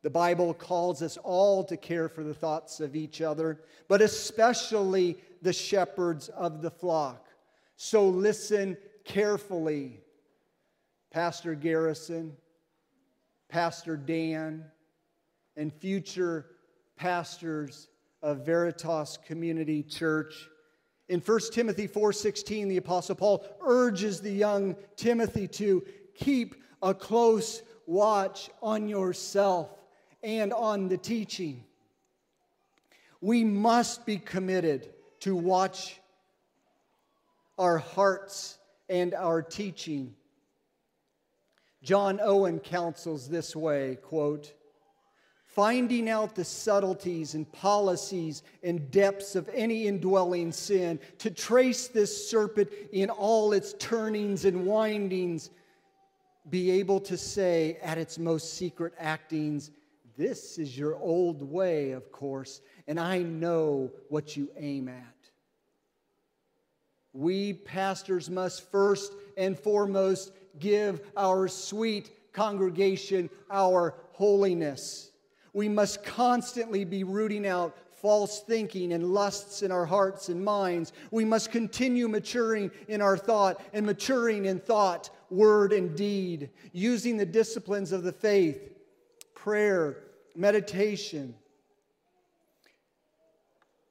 The 0.00 0.08
Bible 0.08 0.54
calls 0.54 1.02
us 1.02 1.18
all 1.18 1.62
to 1.64 1.76
care 1.76 2.08
for 2.08 2.24
the 2.24 2.32
thoughts 2.32 2.80
of 2.80 2.96
each 2.96 3.20
other, 3.20 3.60
but 3.88 4.00
especially 4.00 5.18
the 5.42 5.52
shepherds 5.52 6.30
of 6.30 6.62
the 6.62 6.70
flock. 6.70 7.28
So 7.76 8.08
listen 8.08 8.78
carefully, 9.04 10.00
Pastor 11.10 11.54
Garrison, 11.54 12.38
Pastor 13.50 13.98
Dan, 13.98 14.64
and 15.56 15.70
future 15.74 16.46
pastors 16.96 17.88
of 18.22 18.46
Veritas 18.46 19.18
Community 19.26 19.82
Church. 19.82 20.48
In 21.08 21.20
1 21.20 21.52
Timothy 21.52 21.86
4:16, 21.88 22.68
the 22.68 22.76
apostle 22.76 23.16
Paul 23.16 23.44
urges 23.60 24.20
the 24.20 24.32
young 24.32 24.76
Timothy 24.96 25.48
to 25.48 25.84
keep 26.14 26.54
a 26.80 26.94
close 26.94 27.62
watch 27.86 28.50
on 28.62 28.88
yourself 28.88 29.68
and 30.22 30.52
on 30.52 30.88
the 30.88 30.96
teaching. 30.96 31.64
We 33.20 33.44
must 33.44 34.06
be 34.06 34.18
committed 34.18 34.92
to 35.20 35.34
watch 35.36 36.00
our 37.58 37.78
hearts 37.78 38.58
and 38.88 39.14
our 39.14 39.42
teaching. 39.42 40.14
John 41.82 42.20
Owen 42.22 42.60
counsels 42.60 43.28
this 43.28 43.54
way, 43.56 43.96
quote, 43.96 44.52
finding 45.54 46.08
out 46.08 46.34
the 46.34 46.44
subtleties 46.44 47.34
and 47.34 47.50
policies 47.52 48.42
and 48.62 48.90
depths 48.90 49.36
of 49.36 49.48
any 49.52 49.86
indwelling 49.86 50.50
sin, 50.50 50.98
to 51.18 51.30
trace 51.30 51.88
this 51.88 52.30
serpent 52.30 52.70
in 52.92 53.10
all 53.10 53.52
its 53.52 53.74
turnings 53.74 54.46
and 54.46 54.64
windings, 54.64 55.50
be 56.48 56.70
able 56.70 56.98
to 57.00 57.16
say 57.16 57.78
at 57.82 57.98
its 57.98 58.18
most 58.18 58.54
secret 58.54 58.94
actings, 58.98 59.70
This 60.16 60.58
is 60.58 60.76
your 60.76 60.96
old 60.96 61.42
way, 61.42 61.92
of 61.92 62.10
course, 62.10 62.62
and 62.88 62.98
I 62.98 63.18
know 63.18 63.90
what 64.08 64.36
you 64.36 64.50
aim 64.56 64.88
at. 64.88 65.04
We 67.12 67.52
pastors 67.52 68.30
must 68.30 68.70
first 68.70 69.12
and 69.36 69.58
foremost 69.58 70.32
give 70.58 71.02
our 71.14 71.46
sweet 71.46 72.10
congregation 72.32 73.28
our 73.50 73.94
holiness. 74.12 75.11
We 75.52 75.68
must 75.68 76.02
constantly 76.04 76.84
be 76.84 77.04
rooting 77.04 77.46
out 77.46 77.76
false 78.02 78.40
thinking 78.40 78.92
and 78.92 79.14
lusts 79.14 79.62
in 79.62 79.70
our 79.70 79.86
hearts 79.86 80.28
and 80.28 80.44
minds. 80.44 80.92
We 81.10 81.24
must 81.24 81.52
continue 81.52 82.08
maturing 82.08 82.70
in 82.88 83.00
our 83.00 83.16
thought 83.16 83.62
and 83.72 83.86
maturing 83.86 84.46
in 84.46 84.58
thought, 84.58 85.10
word, 85.30 85.72
and 85.72 85.96
deed, 85.96 86.50
using 86.72 87.16
the 87.16 87.26
disciplines 87.26 87.92
of 87.92 88.02
the 88.02 88.12
faith 88.12 88.70
prayer, 89.34 89.98
meditation, 90.36 91.34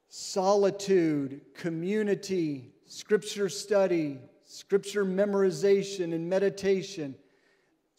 solitude, 0.10 1.42
community, 1.54 2.74
scripture 2.86 3.50
study, 3.50 4.18
scripture 4.46 5.06
memorization, 5.06 6.14
and 6.14 6.30
meditation 6.30 7.16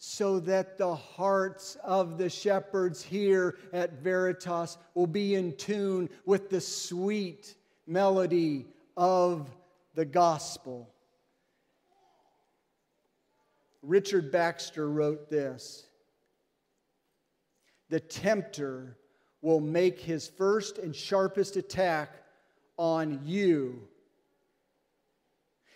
so 0.05 0.37
that 0.37 0.77
the 0.77 0.93
hearts 0.93 1.77
of 1.81 2.17
the 2.17 2.29
shepherds 2.29 3.01
here 3.01 3.57
at 3.71 4.01
Veritas 4.01 4.77
will 4.95 5.07
be 5.07 5.35
in 5.35 5.55
tune 5.55 6.09
with 6.25 6.49
the 6.49 6.59
sweet 6.59 7.55
melody 7.87 8.67
of 8.97 9.49
the 9.95 10.03
gospel. 10.03 10.93
Richard 13.81 14.29
Baxter 14.29 14.89
wrote 14.89 15.29
this 15.29 15.85
The 17.87 18.01
tempter 18.01 18.97
will 19.41 19.61
make 19.61 20.01
his 20.01 20.27
first 20.27 20.79
and 20.79 20.93
sharpest 20.93 21.55
attack 21.55 22.09
on 22.75 23.21
you. 23.23 23.87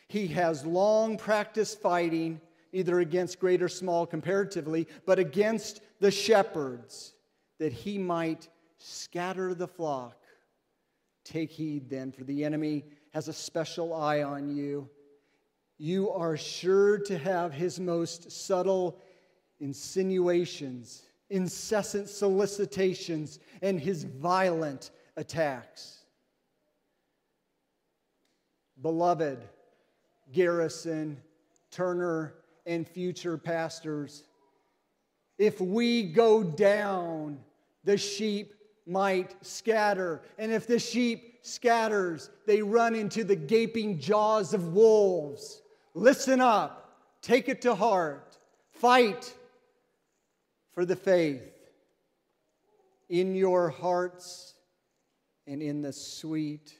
He 0.09 0.27
has 0.27 0.65
long 0.65 1.15
practiced 1.17 1.79
fighting 1.79 2.41
either 2.71 2.99
against 2.99 3.39
great 3.39 3.61
or 3.61 3.69
small 3.69 4.05
comparatively, 4.05 4.87
but 5.05 5.19
against 5.19 5.81
the 5.99 6.11
shepherds, 6.11 7.13
that 7.59 7.73
he 7.73 7.97
might 7.97 8.47
scatter 8.77 9.53
the 9.53 9.67
flock. 9.67 10.17
Take 11.23 11.51
heed 11.51 11.89
then, 11.89 12.11
for 12.11 12.23
the 12.23 12.43
enemy 12.45 12.85
has 13.13 13.27
a 13.27 13.33
special 13.33 13.93
eye 13.93 14.23
on 14.23 14.55
you. 14.55 14.89
You 15.77 16.11
are 16.11 16.37
sure 16.37 16.97
to 16.99 17.17
have 17.17 17.53
his 17.53 17.79
most 17.79 18.31
subtle 18.31 18.99
insinuations, 19.59 21.03
incessant 21.29 22.09
solicitations, 22.09 23.39
and 23.61 23.79
his 23.79 24.03
violent 24.03 24.91
attacks. 25.15 26.05
Beloved, 28.81 29.39
Garrison, 30.31 31.17
Turner, 31.71 32.35
and 32.67 32.87
future 32.87 33.37
pastors. 33.37 34.23
If 35.37 35.61
we 35.61 36.03
go 36.03 36.43
down, 36.43 37.39
the 37.83 37.97
sheep 37.97 38.53
might 38.85 39.35
scatter. 39.45 40.21
And 40.37 40.51
if 40.51 40.67
the 40.67 40.79
sheep 40.79 41.39
scatters, 41.41 42.29
they 42.45 42.61
run 42.61 42.95
into 42.95 43.23
the 43.23 43.35
gaping 43.35 43.99
jaws 43.99 44.53
of 44.53 44.73
wolves. 44.73 45.61
Listen 45.93 46.41
up, 46.41 46.99
take 47.21 47.49
it 47.49 47.61
to 47.61 47.73
heart, 47.73 48.37
fight 48.71 49.33
for 50.73 50.85
the 50.85 50.95
faith 50.95 51.41
in 53.09 53.35
your 53.35 53.69
hearts 53.69 54.53
and 55.45 55.61
in 55.61 55.81
the 55.81 55.93
sweet 55.93 56.77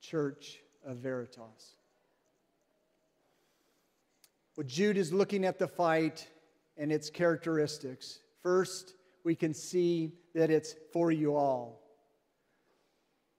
church 0.00 0.60
of 0.86 0.98
Veritas. 0.98 1.76
Well, 4.56 4.66
Jude 4.66 4.98
is 4.98 5.12
looking 5.12 5.44
at 5.44 5.58
the 5.58 5.68
fight 5.68 6.28
and 6.76 6.92
its 6.92 7.08
characteristics. 7.08 8.20
First, 8.42 8.94
we 9.24 9.34
can 9.34 9.54
see 9.54 10.12
that 10.34 10.50
it's 10.50 10.74
for 10.92 11.10
you 11.10 11.36
all. 11.36 11.80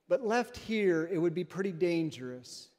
But 0.07 0.25
left 0.25 0.57
here, 0.57 1.09
it 1.11 1.17
would 1.17 1.33
be 1.33 1.43
pretty 1.43 1.71
dangerous. 1.71 2.69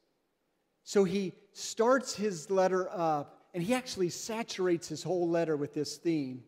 So 0.83 1.03
he 1.03 1.33
starts 1.53 2.15
his 2.15 2.51
letter 2.51 2.89
up, 2.91 3.47
and 3.53 3.63
he 3.63 3.73
actually 3.73 4.09
saturates 4.09 4.87
his 4.87 5.01
whole 5.01 5.29
letter 5.29 5.55
with 5.55 5.73
this 5.73 5.97
theme 5.97 6.43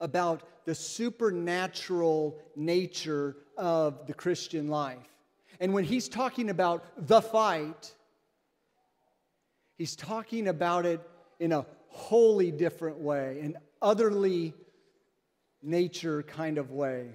about 0.00 0.42
the 0.64 0.74
supernatural 0.74 2.38
nature 2.56 3.36
of 3.56 4.06
the 4.06 4.14
Christian 4.14 4.68
life. 4.68 4.98
And 5.60 5.74
when 5.74 5.84
he's 5.84 6.08
talking 6.08 6.50
about 6.50 6.84
the 6.96 7.20
fight, 7.20 7.92
He's 9.82 9.96
talking 9.96 10.46
about 10.46 10.86
it 10.86 11.00
in 11.40 11.50
a 11.50 11.66
wholly 11.88 12.52
different 12.52 12.98
way, 12.98 13.40
an 13.42 13.56
otherly 13.82 14.54
nature 15.60 16.22
kind 16.22 16.56
of 16.56 16.70
way. 16.70 17.08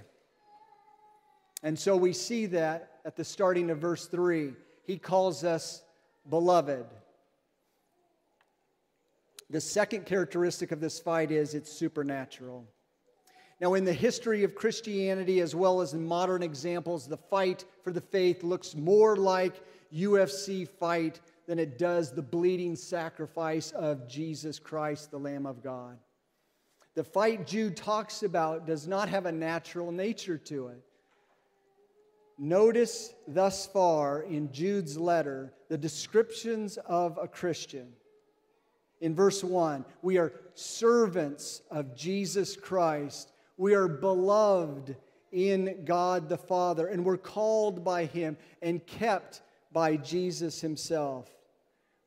And 1.64 1.80
so 1.80 1.96
we 1.96 2.12
see 2.12 2.46
that 2.48 3.00
at 3.06 3.16
the 3.16 3.24
starting 3.24 3.70
of 3.70 3.78
verse 3.78 4.08
3. 4.08 4.52
He 4.84 4.98
calls 4.98 5.46
us 5.46 5.82
beloved. 6.30 6.88
The 9.50 9.62
second 9.62 10.06
characteristic 10.06 10.74
of 10.74 10.82
this 10.82 11.00
fight 11.00 11.32
is 11.32 11.54
it's 11.54 11.72
supernatural. 11.72 12.68
Now, 13.62 13.76
in 13.76 13.86
the 13.86 13.94
history 13.94 14.44
of 14.44 14.56
Christianity, 14.56 15.40
as 15.40 15.56
well 15.56 15.80
as 15.80 15.94
in 15.94 16.06
modern 16.06 16.44
examples, 16.44 17.08
the 17.08 17.16
fight 17.16 17.64
for 17.82 17.94
the 17.94 18.02
faith 18.02 18.44
looks 18.44 18.76
more 18.76 19.16
like 19.16 19.62
UFC 19.94 20.68
fight 20.68 21.22
than 21.48 21.60
it 21.60 21.78
does 21.78 22.12
the 22.12 22.22
bleeding 22.22 22.76
sacrifice 22.76 23.72
of 23.72 24.08
Jesus 24.08 24.60
Christ, 24.60 25.12
the 25.12 25.18
Lamb 25.18 25.46
of 25.46 25.64
God. 25.64 25.98
The 26.94 27.04
fight 27.04 27.48
Jude 27.48 27.78
talks 27.78 28.24
about 28.24 28.68
does 28.68 28.88
not 28.88 29.08
have 29.10 29.26
a 29.26 29.32
natural 29.32 29.92
nature 29.92 30.38
to 30.40 30.68
it. 30.68 30.84
Notice 32.38 33.14
thus 33.28 33.66
far 33.66 34.22
in 34.22 34.52
Jude's 34.52 34.98
letter 34.98 35.54
the 35.70 35.78
descriptions 35.78 36.78
of 36.86 37.18
a 37.22 37.28
Christian. 37.28 37.88
In 39.00 39.16
verse 39.16 39.44
1, 39.44 39.86
we 40.02 40.18
are 40.18 40.34
servants 40.56 41.62
of 41.72 41.96
Jesus 41.96 42.56
Christ. 42.56 43.32
We 43.58 43.74
are 43.74 43.88
beloved 43.88 44.96
in 45.32 45.84
God 45.86 46.30
the 46.30 46.38
Father, 46.38 46.88
and 46.88 47.06
we're 47.06 47.18
called 47.18 47.84
by 47.84 48.06
Him 48.06 48.38
and 48.62 48.86
kept 48.86 49.42
by 49.72 49.98
Jesus 49.98 50.62
Himself. 50.62 51.37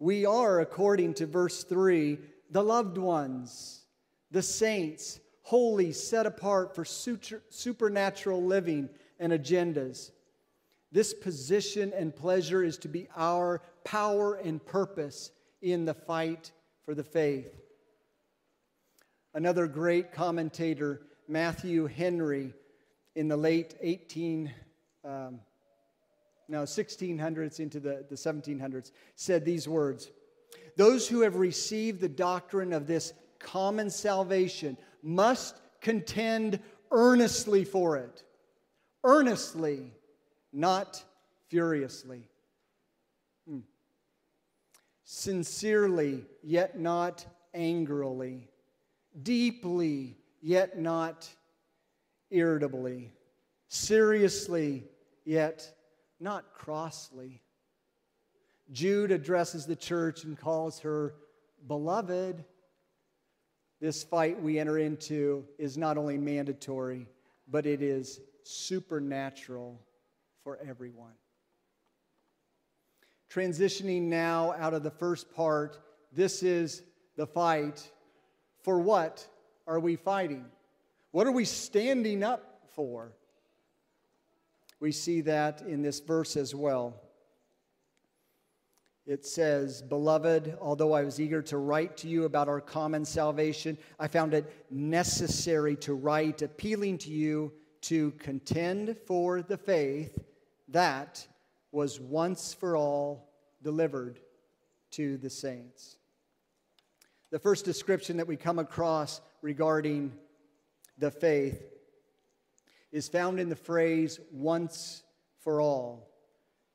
We 0.00 0.24
are, 0.24 0.60
according 0.60 1.14
to 1.14 1.26
verse 1.26 1.62
3, 1.62 2.18
the 2.50 2.64
loved 2.64 2.96
ones, 2.96 3.82
the 4.30 4.40
saints, 4.40 5.20
holy, 5.42 5.92
set 5.92 6.24
apart 6.24 6.74
for 6.74 6.86
supernatural 6.86 8.42
living 8.42 8.88
and 9.18 9.30
agendas. 9.30 10.10
This 10.90 11.12
position 11.12 11.92
and 11.94 12.16
pleasure 12.16 12.64
is 12.64 12.78
to 12.78 12.88
be 12.88 13.08
our 13.14 13.60
power 13.84 14.36
and 14.36 14.64
purpose 14.64 15.32
in 15.60 15.84
the 15.84 15.94
fight 15.94 16.50
for 16.86 16.94
the 16.94 17.04
faith. 17.04 17.60
Another 19.34 19.66
great 19.66 20.12
commentator, 20.12 21.02
Matthew 21.28 21.86
Henry, 21.86 22.54
in 23.14 23.28
the 23.28 23.36
late 23.36 23.74
18, 23.82 24.50
um, 25.04 25.40
now 26.50 26.64
1600s 26.64 27.60
into 27.60 27.80
the, 27.80 28.04
the 28.08 28.16
1700s, 28.16 28.90
said 29.14 29.44
these 29.44 29.68
words 29.68 30.10
Those 30.76 31.08
who 31.08 31.20
have 31.20 31.36
received 31.36 32.00
the 32.00 32.08
doctrine 32.08 32.72
of 32.72 32.86
this 32.86 33.12
common 33.38 33.90
salvation 33.90 34.76
must 35.02 35.60
contend 35.80 36.60
earnestly 36.90 37.64
for 37.64 37.96
it. 37.96 38.24
Earnestly, 39.04 39.92
not 40.52 41.02
furiously. 41.48 42.28
Hmm. 43.48 43.60
Sincerely, 45.04 46.24
yet 46.42 46.78
not 46.78 47.24
angrily. 47.54 48.48
Deeply, 49.22 50.16
yet 50.42 50.78
not 50.78 51.28
irritably. 52.30 53.12
Seriously, 53.68 54.84
yet 55.24 55.72
not 56.20 56.54
crossly. 56.54 57.42
Jude 58.72 59.10
addresses 59.10 59.66
the 59.66 59.76
church 59.76 60.24
and 60.24 60.38
calls 60.38 60.80
her 60.80 61.14
beloved. 61.66 62.44
This 63.80 64.04
fight 64.04 64.40
we 64.40 64.58
enter 64.58 64.78
into 64.78 65.44
is 65.58 65.78
not 65.78 65.96
only 65.96 66.18
mandatory, 66.18 67.06
but 67.48 67.66
it 67.66 67.82
is 67.82 68.20
supernatural 68.44 69.80
for 70.44 70.58
everyone. 70.66 71.14
Transitioning 73.30 74.02
now 74.02 74.52
out 74.58 74.74
of 74.74 74.82
the 74.82 74.90
first 74.90 75.32
part, 75.34 75.78
this 76.12 76.42
is 76.42 76.82
the 77.16 77.26
fight. 77.26 77.88
For 78.62 78.78
what 78.78 79.26
are 79.66 79.80
we 79.80 79.96
fighting? 79.96 80.44
What 81.12 81.26
are 81.26 81.32
we 81.32 81.44
standing 81.44 82.22
up 82.22 82.60
for? 82.74 83.12
We 84.80 84.92
see 84.92 85.20
that 85.22 85.60
in 85.62 85.82
this 85.82 86.00
verse 86.00 86.36
as 86.36 86.54
well. 86.54 87.00
It 89.06 89.26
says, 89.26 89.82
Beloved, 89.82 90.56
although 90.60 90.92
I 90.92 91.02
was 91.02 91.20
eager 91.20 91.42
to 91.42 91.58
write 91.58 91.96
to 91.98 92.08
you 92.08 92.24
about 92.24 92.48
our 92.48 92.60
common 92.60 93.04
salvation, 93.04 93.76
I 93.98 94.08
found 94.08 94.34
it 94.34 94.50
necessary 94.70 95.76
to 95.76 95.94
write, 95.94 96.42
appealing 96.42 96.98
to 96.98 97.10
you 97.10 97.52
to 97.82 98.12
contend 98.12 98.96
for 99.06 99.42
the 99.42 99.56
faith 99.56 100.18
that 100.68 101.26
was 101.72 102.00
once 102.00 102.54
for 102.54 102.76
all 102.76 103.32
delivered 103.62 104.20
to 104.92 105.18
the 105.18 105.30
saints. 105.30 105.96
The 107.30 107.38
first 107.38 107.64
description 107.64 108.16
that 108.16 108.26
we 108.26 108.36
come 108.36 108.58
across 108.58 109.20
regarding 109.42 110.12
the 110.98 111.10
faith 111.10 111.69
is 112.92 113.08
found 113.08 113.38
in 113.38 113.48
the 113.48 113.56
phrase 113.56 114.20
once 114.32 115.02
for 115.38 115.60
all. 115.60 116.08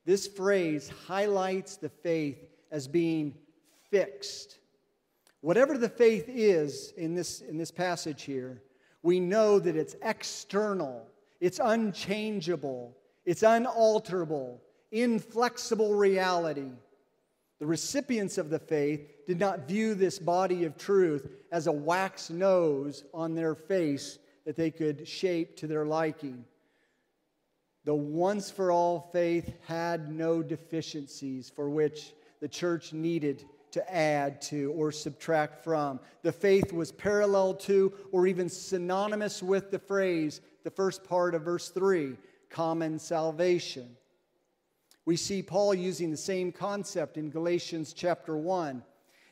This 0.06 0.28
phrase 0.28 0.91
highlights 1.08 1.78
the 1.78 1.89
faith 1.89 2.38
as 2.71 2.88
being 2.88 3.36
fixed. 3.89 4.60
Whatever 5.41 5.78
the 5.78 5.89
faith 5.89 6.25
is 6.28 6.93
in 6.97 7.15
this, 7.15 7.41
in 7.41 7.58
this 7.58 7.71
passage 7.71 8.23
here, 8.23 8.62
we 9.01 9.19
know 9.19 9.60
that 9.60 9.75
it's 9.75 9.95
external, 10.01 11.08
it's 11.39 11.60
unchangeable, 11.63 12.97
it's 13.25 13.43
unalterable, 13.43 14.62
inflexible 14.91 15.93
reality. 15.93 16.71
The 17.60 17.65
recipients 17.65 18.38
of 18.38 18.49
the 18.49 18.60
faith 18.60 19.25
did 19.28 19.39
not 19.39 19.67
view 19.67 19.95
this 19.95 20.19
body 20.19 20.65
of 20.65 20.78
truth 20.78 21.28
as 21.51 21.67
a 21.67 21.71
wax 21.71 22.30
nose 22.30 23.04
on 23.13 23.34
their 23.34 23.56
face 23.56 24.19
that 24.45 24.55
they 24.55 24.71
could 24.71 25.08
shape 25.08 25.58
to 25.58 25.67
their 25.67 25.86
liking. 25.86 26.45
The 27.84 27.95
once 27.95 28.49
for 28.49 28.71
all 28.71 29.10
faith 29.12 29.53
had 29.67 30.12
no 30.12 30.41
deficiencies 30.41 31.51
for 31.55 31.69
which 31.69 32.13
the 32.41 32.47
church 32.47 32.93
needed 32.93 33.45
to 33.71 33.93
add 33.93 34.41
to 34.41 34.71
or 34.71 34.91
subtract 34.91 35.63
from. 35.63 35.99
The 36.21 36.31
faith 36.31 36.71
was 36.71 36.91
parallel 36.91 37.55
to 37.55 37.93
or 38.12 38.25
even 38.25 38.49
synonymous 38.49 39.43
with 39.43 39.69
the 39.69 39.79
phrase, 39.79 40.41
the 40.63 40.71
first 40.71 41.03
part 41.03 41.36
of 41.36 41.43
verse 41.43 41.69
3 41.69 42.15
common 42.49 42.97
salvation. 42.97 43.97
We 45.05 45.17
see 45.17 45.43
Paul 45.43 45.73
using 45.73 46.10
the 46.10 46.17
same 46.17 46.51
concept 46.51 47.17
in 47.17 47.29
Galatians 47.29 47.93
chapter 47.93 48.38
1. 48.38 48.81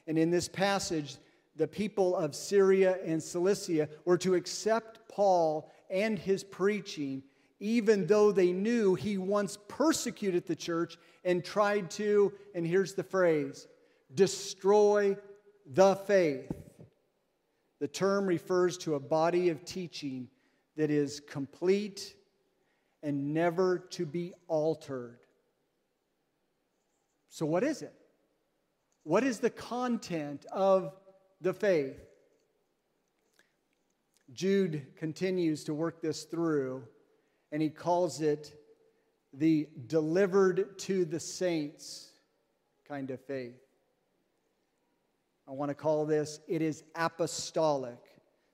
And 0.08 0.17
in 0.17 0.30
this 0.30 0.49
passage, 0.49 1.15
the 1.56 1.68
people 1.68 2.16
of 2.16 2.36
Syria 2.36 2.98
and 3.06 3.22
Cilicia 3.22 3.88
were 4.06 4.18
to 4.20 4.36
accept 4.36 5.08
Paul 5.08 5.72
and 5.89 6.18
his 6.18 6.44
preaching, 6.44 7.24
even 7.60 8.08
though 8.08 8.32
they 8.32 8.52
knew 8.52 8.96
he 8.96 9.18
once 9.18 9.58
persecuted 9.68 10.48
the 10.48 10.56
church 10.56 10.98
and 11.24 11.46
tried 11.46 11.92
to, 11.92 12.34
and 12.56 12.66
here's 12.66 12.96
the 12.96 13.04
phrase, 13.04 13.68
destroy 14.16 15.16
the 15.66 15.96
faith. 15.96 16.52
The 17.80 17.88
term 17.88 18.26
refers 18.26 18.78
to 18.80 18.96
a 18.96 19.00
body 19.00 19.50
of 19.50 19.63
teaching 19.66 20.30
that 20.76 20.89
is 20.89 21.20
complete 21.20 22.16
and 23.04 23.34
never 23.34 23.78
to 23.78 24.06
be 24.06 24.34
altered. 24.48 25.20
So, 27.30 27.46
what 27.46 27.63
is 27.63 27.82
it? 27.82 27.94
What 29.04 29.24
is 29.24 29.39
the 29.39 29.50
content 29.50 30.46
of 30.52 30.94
the 31.43 31.53
faith? 31.53 31.99
Jude 34.32 34.88
continues 34.97 35.63
to 35.65 35.73
work 35.73 36.01
this 36.01 36.23
through, 36.23 36.84
and 37.51 37.62
he 37.62 37.69
calls 37.69 38.21
it 38.21 38.53
the 39.34 39.67
delivered 39.88 40.79
to 40.79 41.06
the 41.06 41.19
saints 41.19 42.10
kind 42.88 43.12
of 43.12 43.19
faith. 43.21 43.60
I 45.47 45.51
want 45.51 45.69
to 45.69 45.75
call 45.75 46.06
this 46.06 46.39
it 46.47 46.62
is 46.62 46.84
apostolic. 46.95 47.99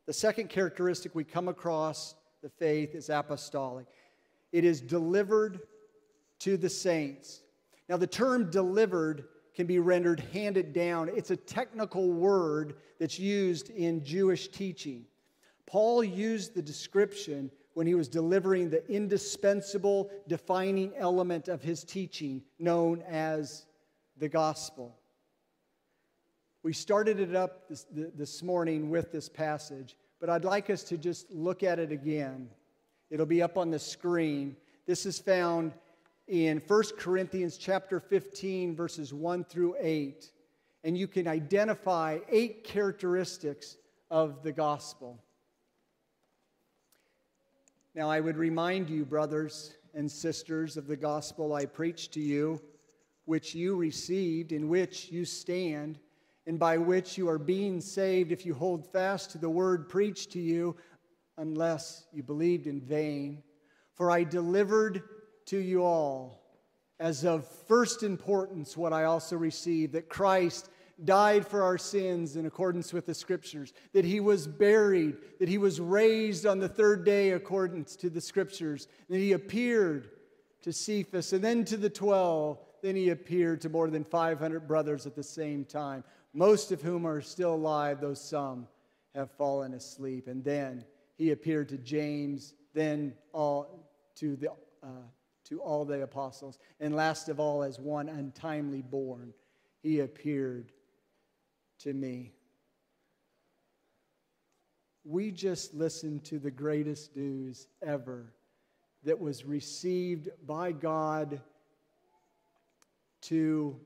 The 0.07 0.13
second 0.13 0.49
characteristic 0.49 1.13
we 1.13 1.23
come 1.23 1.47
across 1.47 2.15
the 2.41 2.49
faith 2.49 2.95
is 2.95 3.09
apostolic. 3.09 3.85
It 4.51 4.65
is 4.65 4.81
delivered 4.81 5.59
to 6.39 6.57
the 6.57 6.69
saints. 6.69 7.41
Now, 7.87 7.97
the 7.97 8.07
term 8.07 8.49
delivered 8.49 9.25
can 9.59 9.67
be 9.67 9.79
rendered 9.79 10.23
handed 10.31 10.71
down. 10.71 11.09
It's 11.13 11.31
a 11.31 11.35
technical 11.35 12.13
word 12.13 12.75
that's 12.97 13.19
used 13.19 13.69
in 13.71 14.01
Jewish 14.05 14.47
teaching. 14.47 15.03
Paul 15.65 16.01
used 16.01 16.55
the 16.55 16.61
description 16.61 17.51
when 17.73 17.85
he 17.85 17.93
was 17.93 18.07
delivering 18.07 18.69
the 18.69 18.89
indispensable 18.89 20.11
defining 20.29 20.93
element 20.95 21.49
of 21.49 21.61
his 21.61 21.83
teaching 21.83 22.41
known 22.57 23.01
as 23.01 23.65
the 24.17 24.29
gospel. 24.29 24.95
We 26.63 26.71
started 26.71 27.19
it 27.19 27.35
up 27.35 27.67
this, 27.67 27.85
this 27.91 28.41
morning 28.41 28.89
with 28.89 29.11
this 29.11 29.27
passage, 29.27 29.97
but 30.21 30.29
I'd 30.29 30.45
like 30.45 30.69
us 30.69 30.83
to 30.83 30.97
just 30.97 31.29
look 31.31 31.63
at 31.63 31.79
it 31.79 31.91
again. 31.91 32.47
It'll 33.09 33.25
be 33.25 33.41
up 33.41 33.57
on 33.57 33.71
the 33.71 33.79
screen. 33.79 34.55
This 34.85 35.05
is 35.05 35.19
found 35.19 35.73
in 36.29 36.61
1 36.67 36.83
Corinthians 36.99 37.57
chapter 37.57 37.99
15 37.99 38.75
verses 38.75 39.11
1 39.11 39.43
through 39.45 39.75
8 39.79 40.31
and 40.83 40.95
you 40.95 41.07
can 41.07 41.27
identify 41.27 42.19
eight 42.29 42.63
characteristics 42.63 43.77
of 44.11 44.43
the 44.43 44.51
gospel. 44.51 45.19
Now 47.95 48.11
I 48.11 48.19
would 48.19 48.37
remind 48.37 48.91
you 48.91 49.05
brothers 49.05 49.73
and 49.95 50.09
sisters 50.09 50.77
of 50.77 50.85
the 50.85 50.95
gospel 50.95 51.55
I 51.55 51.65
preached 51.65 52.13
to 52.13 52.19
you 52.19 52.61
which 53.25 53.55
you 53.55 53.75
received 53.75 54.51
in 54.51 54.69
which 54.69 55.11
you 55.11 55.25
stand 55.25 55.97
and 56.45 56.59
by 56.59 56.77
which 56.77 57.17
you 57.17 57.27
are 57.27 57.39
being 57.39 57.81
saved 57.81 58.31
if 58.31 58.45
you 58.45 58.53
hold 58.53 58.85
fast 58.91 59.31
to 59.31 59.39
the 59.39 59.49
word 59.49 59.89
preached 59.89 60.31
to 60.33 60.39
you 60.39 60.75
unless 61.39 62.05
you 62.13 62.21
believed 62.21 62.67
in 62.67 62.79
vain 62.79 63.41
for 63.95 64.11
I 64.11 64.23
delivered 64.23 65.01
to 65.49 65.57
you 65.57 65.83
all 65.83 66.39
as 66.99 67.23
of 67.23 67.47
first 67.67 68.03
importance 68.03 68.75
what 68.75 68.93
I 68.93 69.05
also 69.05 69.37
received 69.37 69.93
that 69.93 70.09
Christ 70.09 70.69
died 71.05 71.47
for 71.47 71.63
our 71.63 71.77
sins 71.77 72.35
in 72.35 72.45
accordance 72.45 72.91
with 72.91 73.05
the 73.05 73.13
scriptures, 73.13 73.73
that 73.93 74.03
he 74.03 74.19
was 74.19 74.47
buried, 74.47 75.15
that 75.39 75.47
he 75.47 75.57
was 75.57 75.79
raised 75.79 76.45
on 76.45 76.59
the 76.59 76.67
third 76.67 77.05
day 77.05 77.31
accordance 77.31 77.95
to 77.95 78.09
the 78.09 78.19
scriptures, 78.19 78.87
that 79.09 79.17
he 79.17 79.31
appeared 79.31 80.09
to 80.61 80.73
Cephas 80.73 81.31
and 81.31 81.43
then 81.43 81.63
to 81.65 81.77
the 81.77 81.89
12, 81.89 82.59
then 82.83 82.95
he 82.95 83.09
appeared 83.09 83.61
to 83.61 83.69
more 83.69 83.89
than 83.89 84.03
500 84.03 84.67
brothers 84.67 85.05
at 85.05 85.15
the 85.15 85.23
same 85.23 85.63
time, 85.63 86.03
most 86.33 86.73
of 86.73 86.81
whom 86.81 87.07
are 87.07 87.21
still 87.21 87.53
alive, 87.53 88.01
though 88.01 88.13
some 88.13 88.67
have 89.15 89.31
fallen 89.31 89.73
asleep. 89.73 90.27
And 90.27 90.43
then 90.43 90.83
he 91.17 91.31
appeared 91.31 91.69
to 91.69 91.77
James, 91.77 92.53
then 92.73 93.13
all 93.31 93.89
to 94.15 94.35
the 94.35 94.51
uh, 94.83 94.87
to 95.49 95.59
all 95.59 95.83
the 95.83 96.03
apostles. 96.03 96.59
And 96.79 96.95
last 96.95 97.27
of 97.27 97.39
all, 97.39 97.63
as 97.63 97.79
one 97.79 98.07
untimely 98.07 98.81
born, 98.81 99.33
he 99.81 99.99
appeared 99.99 100.71
to 101.79 101.93
me. 101.93 102.31
We 105.03 105.31
just 105.31 105.73
listened 105.73 106.23
to 106.25 106.39
the 106.39 106.51
greatest 106.51 107.15
news 107.15 107.67
ever 107.81 108.33
that 109.03 109.19
was 109.19 109.45
received 109.45 110.29
by 110.45 110.71
God 110.71 111.41
to 113.21 113.79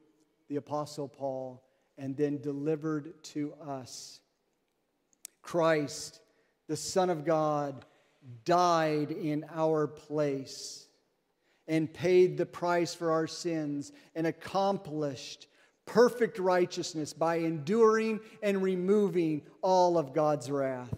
the 0.49 0.57
Apostle 0.57 1.07
Paul 1.07 1.63
and 1.97 2.17
then 2.17 2.41
delivered 2.41 3.23
to 3.23 3.53
us. 3.65 4.19
Christ, 5.41 6.19
the 6.67 6.75
Son 6.75 7.09
of 7.09 7.25
God, 7.25 7.85
died 8.43 9.11
in 9.11 9.45
our 9.53 9.87
place 9.87 10.87
and 11.67 11.93
paid 11.93 12.37
the 12.37 12.45
price 12.45 12.93
for 12.93 13.11
our 13.11 13.27
sins 13.27 13.91
and 14.15 14.27
accomplished 14.27 15.47
perfect 15.85 16.39
righteousness 16.39 17.13
by 17.13 17.37
enduring 17.37 18.19
and 18.41 18.61
removing 18.61 19.41
all 19.61 19.97
of 19.97 20.13
God's 20.13 20.49
wrath. 20.49 20.93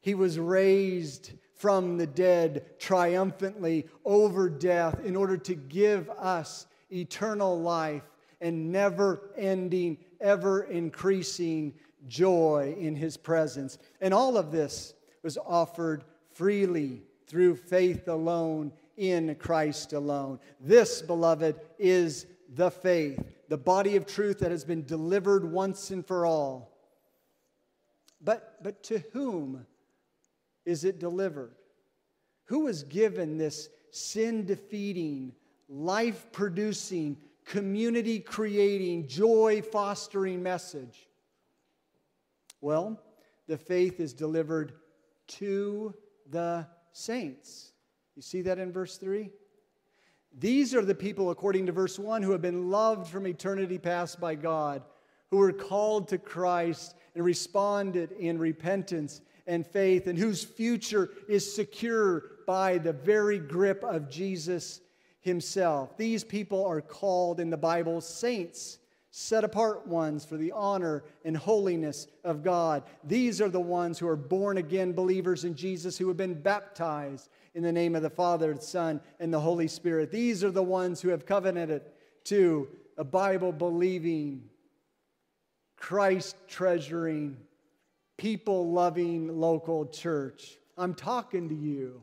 He 0.00 0.14
was 0.14 0.38
raised 0.38 1.32
from 1.54 1.96
the 1.96 2.06
dead 2.06 2.78
triumphantly 2.78 3.86
over 4.04 4.48
death 4.48 5.04
in 5.04 5.16
order 5.16 5.36
to 5.36 5.54
give 5.54 6.08
us 6.10 6.66
eternal 6.90 7.60
life 7.60 8.04
and 8.40 8.70
never 8.70 9.30
ending, 9.36 9.98
ever 10.20 10.62
increasing 10.62 11.74
joy 12.06 12.76
in 12.78 12.94
His 12.94 13.16
presence. 13.16 13.78
And 14.00 14.14
all 14.14 14.36
of 14.36 14.52
this 14.52 14.94
was 15.22 15.36
offered 15.38 16.04
freely 16.32 17.02
through 17.26 17.56
faith 17.56 18.06
alone 18.06 18.72
in 18.98 19.34
Christ 19.36 19.94
alone. 19.94 20.40
This, 20.60 21.00
beloved, 21.00 21.58
is 21.78 22.26
the 22.54 22.70
faith, 22.70 23.22
the 23.48 23.56
body 23.56 23.96
of 23.96 24.04
truth 24.04 24.40
that 24.40 24.50
has 24.50 24.64
been 24.64 24.84
delivered 24.84 25.50
once 25.50 25.90
and 25.90 26.04
for 26.04 26.26
all. 26.26 26.76
But, 28.20 28.62
but 28.62 28.82
to 28.84 28.98
whom 29.12 29.66
is 30.66 30.84
it 30.84 30.98
delivered? 30.98 31.54
Who 32.46 32.60
was 32.60 32.82
given 32.82 33.38
this 33.38 33.68
sin 33.90 34.44
defeating, 34.44 35.32
life 35.68 36.26
producing, 36.32 37.16
community 37.44 38.18
creating, 38.18 39.06
joy 39.06 39.62
fostering 39.62 40.42
message? 40.42 41.08
Well, 42.60 43.00
the 43.46 43.56
faith 43.56 44.00
is 44.00 44.12
delivered 44.12 44.72
to 45.28 45.94
the 46.28 46.66
saints. 46.92 47.72
You 48.18 48.22
see 48.22 48.42
that 48.42 48.58
in 48.58 48.72
verse 48.72 48.96
3? 48.96 49.30
These 50.36 50.74
are 50.74 50.84
the 50.84 50.92
people, 50.92 51.30
according 51.30 51.66
to 51.66 51.72
verse 51.72 52.00
1, 52.00 52.24
who 52.24 52.32
have 52.32 52.42
been 52.42 52.68
loved 52.68 53.06
from 53.06 53.28
eternity 53.28 53.78
past 53.78 54.18
by 54.18 54.34
God, 54.34 54.82
who 55.30 55.36
were 55.36 55.52
called 55.52 56.08
to 56.08 56.18
Christ 56.18 56.96
and 57.14 57.24
responded 57.24 58.10
in 58.10 58.36
repentance 58.36 59.20
and 59.46 59.64
faith, 59.64 60.08
and 60.08 60.18
whose 60.18 60.42
future 60.42 61.10
is 61.28 61.54
secure 61.54 62.24
by 62.44 62.78
the 62.78 62.92
very 62.92 63.38
grip 63.38 63.84
of 63.84 64.10
Jesus 64.10 64.80
himself. 65.20 65.96
These 65.96 66.24
people 66.24 66.66
are 66.66 66.80
called 66.80 67.38
in 67.38 67.50
the 67.50 67.56
Bible 67.56 68.00
saints, 68.00 68.78
set 69.12 69.44
apart 69.44 69.86
ones 69.86 70.24
for 70.24 70.36
the 70.36 70.50
honor 70.50 71.04
and 71.24 71.36
holiness 71.36 72.08
of 72.24 72.42
God. 72.42 72.82
These 73.04 73.40
are 73.40 73.48
the 73.48 73.60
ones 73.60 73.96
who 73.96 74.08
are 74.08 74.16
born 74.16 74.58
again 74.58 74.92
believers 74.92 75.44
in 75.44 75.54
Jesus 75.54 75.96
who 75.96 76.08
have 76.08 76.16
been 76.16 76.34
baptized 76.34 77.28
in 77.58 77.64
the 77.64 77.72
name 77.72 77.96
of 77.96 78.02
the 78.02 78.08
Father, 78.08 78.54
the 78.54 78.60
Son, 78.60 79.00
and 79.18 79.34
the 79.34 79.40
Holy 79.40 79.66
Spirit. 79.66 80.12
These 80.12 80.44
are 80.44 80.52
the 80.52 80.62
ones 80.62 81.00
who 81.00 81.08
have 81.08 81.26
covenanted 81.26 81.82
to 82.22 82.68
a 82.96 83.02
Bible 83.02 83.50
believing, 83.50 84.44
Christ 85.76 86.36
treasuring, 86.46 87.36
people 88.16 88.70
loving 88.70 89.40
local 89.40 89.86
church. 89.86 90.56
I'm 90.76 90.94
talking 90.94 91.48
to 91.48 91.54
you. 91.56 92.00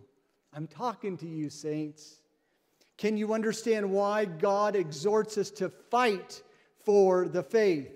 I'm 0.52 0.68
talking 0.68 1.16
to 1.20 1.26
you, 1.26 1.50
saints. 1.50 2.20
Can 2.98 3.16
you 3.16 3.34
understand 3.34 3.90
why 3.90 4.26
God 4.26 4.76
exhorts 4.76 5.38
us 5.38 5.52
to 5.52 5.70
fight 5.70 6.44
for 6.84 7.30
the 7.30 7.44
faith? 7.44 7.94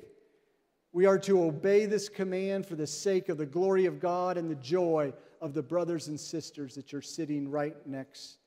We 0.94 1.08
are 1.08 1.20
to 1.20 1.44
obey 1.44 1.88
this 1.88 2.08
command 2.08 2.66
for 2.66 2.76
the 2.76 2.88
sake 2.88 3.28
of 3.28 3.38
the 3.38 3.46
glory 3.46 3.86
of 3.86 4.00
God 4.00 4.38
and 4.38 4.50
the 4.50 4.56
joy 4.56 5.12
of 5.42 5.54
the 5.54 5.64
brothers 5.64 6.08
and 6.08 6.20
sisters 6.20 6.76
that 6.76 6.92
you're 6.92 7.02
sitting 7.02 7.50
right 7.50 7.76
next 7.86 8.38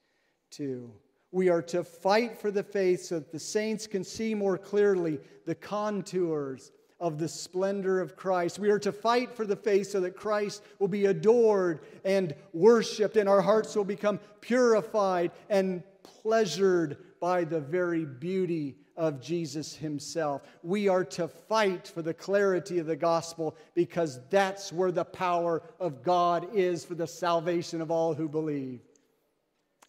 to. 0.52 0.92
We 1.30 1.48
are 1.48 1.62
to 1.62 1.82
fight 1.82 2.38
for 2.38 2.50
the 2.50 2.62
faith 2.62 3.04
so 3.04 3.18
that 3.18 3.32
the 3.32 3.38
saints 3.38 3.86
can 3.86 4.04
see 4.04 4.34
more 4.34 4.58
clearly 4.58 5.18
the 5.46 5.54
contours 5.54 6.72
of 7.00 7.18
the 7.18 7.28
splendor 7.28 8.00
of 8.00 8.16
Christ. 8.16 8.58
We 8.58 8.70
are 8.70 8.78
to 8.78 8.92
fight 8.92 9.34
for 9.34 9.44
the 9.44 9.56
faith 9.56 9.90
so 9.90 10.00
that 10.00 10.16
Christ 10.16 10.62
will 10.78 10.88
be 10.88 11.06
adored 11.06 11.80
and 12.04 12.34
worshiped, 12.52 13.16
and 13.16 13.28
our 13.28 13.40
hearts 13.40 13.74
will 13.74 13.84
become 13.84 14.20
purified 14.40 15.32
and 15.48 15.82
pleasured 16.02 16.98
by 17.18 17.44
the 17.44 17.60
very 17.60 18.04
beauty 18.04 18.76
of 18.96 19.20
Jesus 19.20 19.74
himself. 19.74 20.42
We 20.62 20.88
are 20.88 21.04
to 21.04 21.28
fight 21.28 21.88
for 21.88 22.02
the 22.02 22.14
clarity 22.14 22.78
of 22.78 22.86
the 22.86 22.96
gospel 22.96 23.56
because 23.74 24.20
that's 24.28 24.72
where 24.72 24.92
the 24.92 25.04
power 25.04 25.62
of 25.80 26.02
God 26.02 26.48
is 26.54 26.84
for 26.84 26.94
the 26.94 27.06
salvation 27.06 27.80
of 27.80 27.90
all 27.90 28.14
who 28.14 28.28
believe. 28.28 28.80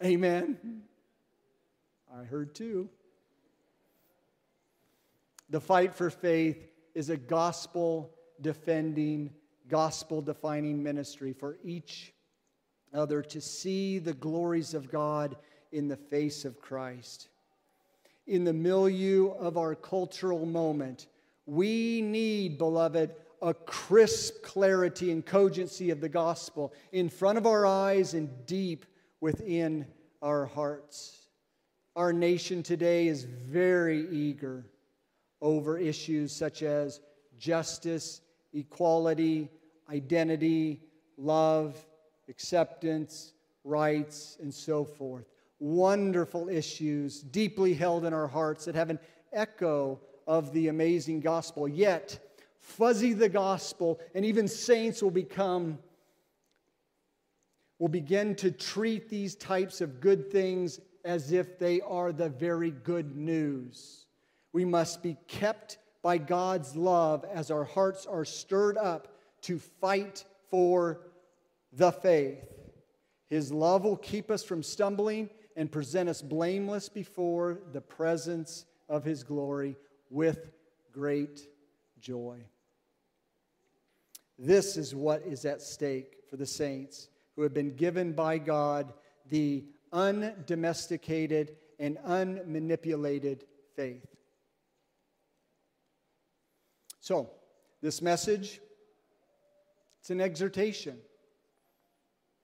Amen. 0.03 0.81
I 2.13 2.23
heard 2.23 2.55
too. 2.55 2.89
The 5.49 5.61
fight 5.61 5.93
for 5.93 6.09
faith 6.09 6.67
is 6.95 7.09
a 7.09 7.17
gospel 7.17 8.13
defending, 8.41 9.31
gospel 9.67 10.21
defining 10.21 10.81
ministry 10.81 11.33
for 11.33 11.57
each 11.63 12.13
other 12.93 13.21
to 13.21 13.41
see 13.41 13.99
the 13.99 14.13
glories 14.13 14.73
of 14.73 14.91
God 14.91 15.35
in 15.71 15.87
the 15.87 15.97
face 15.97 16.45
of 16.45 16.61
Christ. 16.61 17.29
In 18.25 18.43
the 18.43 18.53
milieu 18.53 19.31
of 19.31 19.57
our 19.57 19.75
cultural 19.75 20.45
moment, 20.45 21.07
we 21.45 22.01
need, 22.01 22.57
beloved, 22.57 23.15
a 23.41 23.53
crisp 23.53 24.41
clarity 24.43 25.11
and 25.11 25.25
cogency 25.25 25.89
of 25.89 25.99
the 25.99 26.07
gospel 26.07 26.73
in 26.93 27.09
front 27.09 27.37
of 27.37 27.45
our 27.45 27.65
eyes 27.65 28.13
and 28.13 28.29
deep 28.45 28.85
within 29.19 29.85
our 30.21 30.45
hearts. 30.45 31.27
Our 31.95 32.13
nation 32.13 32.63
today 32.63 33.07
is 33.07 33.23
very 33.25 34.07
eager 34.09 34.65
over 35.41 35.77
issues 35.77 36.33
such 36.33 36.63
as 36.63 37.01
justice, 37.37 38.21
equality, 38.53 39.49
identity, 39.89 40.81
love, 41.17 41.77
acceptance, 42.29 43.33
rights, 43.65 44.37
and 44.41 44.53
so 44.53 44.85
forth. 44.85 45.32
Wonderful 45.63 46.49
issues 46.49 47.21
deeply 47.21 47.73
held 47.73 48.03
in 48.03 48.13
our 48.13 48.27
hearts 48.27 48.65
that 48.65 48.75
have 48.75 48.89
an 48.89 48.99
echo 49.31 49.97
of 50.27 50.51
the 50.51 50.67
amazing 50.67 51.21
gospel. 51.21 51.69
Yet, 51.69 52.19
fuzzy 52.59 53.13
the 53.13 53.29
gospel, 53.29 54.01
and 54.13 54.25
even 54.25 54.49
saints 54.49 55.01
will 55.01 55.09
become, 55.09 55.79
will 57.79 57.87
begin 57.87 58.35
to 58.35 58.51
treat 58.51 59.07
these 59.07 59.35
types 59.35 59.79
of 59.79 60.01
good 60.01 60.29
things 60.29 60.81
as 61.05 61.31
if 61.31 61.57
they 61.57 61.79
are 61.79 62.11
the 62.11 62.27
very 62.27 62.71
good 62.71 63.15
news. 63.15 64.07
We 64.51 64.65
must 64.65 65.01
be 65.01 65.15
kept 65.29 65.77
by 66.01 66.17
God's 66.17 66.75
love 66.75 67.23
as 67.33 67.49
our 67.49 67.63
hearts 67.63 68.05
are 68.05 68.25
stirred 68.25 68.77
up 68.77 69.07
to 69.43 69.59
fight 69.59 70.25
for 70.49 70.99
the 71.71 71.93
faith. 71.93 72.43
His 73.29 73.49
love 73.49 73.85
will 73.85 73.95
keep 73.95 74.29
us 74.29 74.43
from 74.43 74.61
stumbling 74.61 75.29
and 75.55 75.71
present 75.71 76.09
us 76.09 76.21
blameless 76.21 76.89
before 76.89 77.59
the 77.71 77.81
presence 77.81 78.65
of 78.89 79.03
His 79.03 79.23
glory 79.23 79.75
with 80.09 80.51
great 80.91 81.47
joy. 81.99 82.39
This 84.37 84.77
is 84.77 84.95
what 84.95 85.21
is 85.23 85.45
at 85.45 85.61
stake 85.61 86.17
for 86.29 86.37
the 86.37 86.45
saints 86.45 87.09
who 87.35 87.43
have 87.43 87.53
been 87.53 87.75
given 87.75 88.13
by 88.13 88.37
God 88.37 88.93
the 89.29 89.63
undomesticated 89.91 91.55
and 91.79 91.97
unmanipulated 91.99 93.41
faith. 93.75 94.05
So, 96.99 97.29
this 97.81 98.01
message, 98.01 98.61
it's 99.99 100.09
an 100.09 100.21
exhortation. 100.21 100.97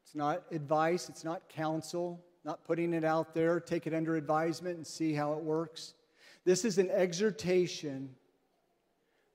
It's 0.03 0.15
not 0.15 0.43
advice, 0.51 1.07
it's 1.07 1.23
not 1.23 1.47
counsel, 1.49 2.23
not 2.49 2.63
putting 2.63 2.95
it 2.95 3.03
out 3.03 3.35
there, 3.35 3.59
take 3.59 3.85
it 3.85 3.93
under 3.93 4.15
advisement 4.15 4.75
and 4.75 4.87
see 4.87 5.13
how 5.13 5.33
it 5.33 5.39
works. 5.39 5.93
This 6.45 6.65
is 6.65 6.79
an 6.79 6.89
exhortation 6.89 8.09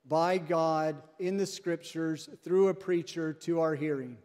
by 0.08 0.36
God 0.36 1.00
in 1.20 1.36
the 1.36 1.46
scriptures 1.46 2.28
through 2.42 2.66
a 2.66 2.74
preacher 2.74 3.32
to 3.32 3.60
our 3.60 3.76
hearing. 3.76 4.18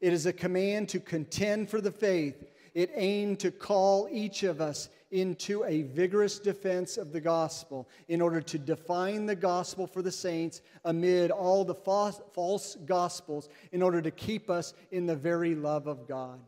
It 0.00 0.12
is 0.12 0.26
a 0.26 0.32
command 0.32 0.88
to 0.88 0.98
contend 0.98 1.70
for 1.70 1.80
the 1.80 1.92
faith. 1.92 2.44
It 2.74 2.90
aimed 2.96 3.38
to 3.38 3.52
call 3.52 4.08
each 4.10 4.42
of 4.42 4.60
us 4.60 4.88
into 5.12 5.62
a 5.66 5.82
vigorous 5.82 6.40
defense 6.40 6.96
of 6.96 7.12
the 7.12 7.20
gospel 7.20 7.88
in 8.08 8.20
order 8.20 8.40
to 8.40 8.58
define 8.58 9.26
the 9.26 9.36
gospel 9.36 9.86
for 9.86 10.02
the 10.02 10.10
saints 10.10 10.60
amid 10.84 11.30
all 11.30 11.64
the 11.64 11.72
false, 11.72 12.20
false 12.32 12.76
gospels 12.84 13.48
in 13.70 13.80
order 13.80 14.02
to 14.02 14.10
keep 14.10 14.50
us 14.50 14.74
in 14.90 15.06
the 15.06 15.14
very 15.14 15.54
love 15.54 15.86
of 15.86 16.08
God. 16.08 16.40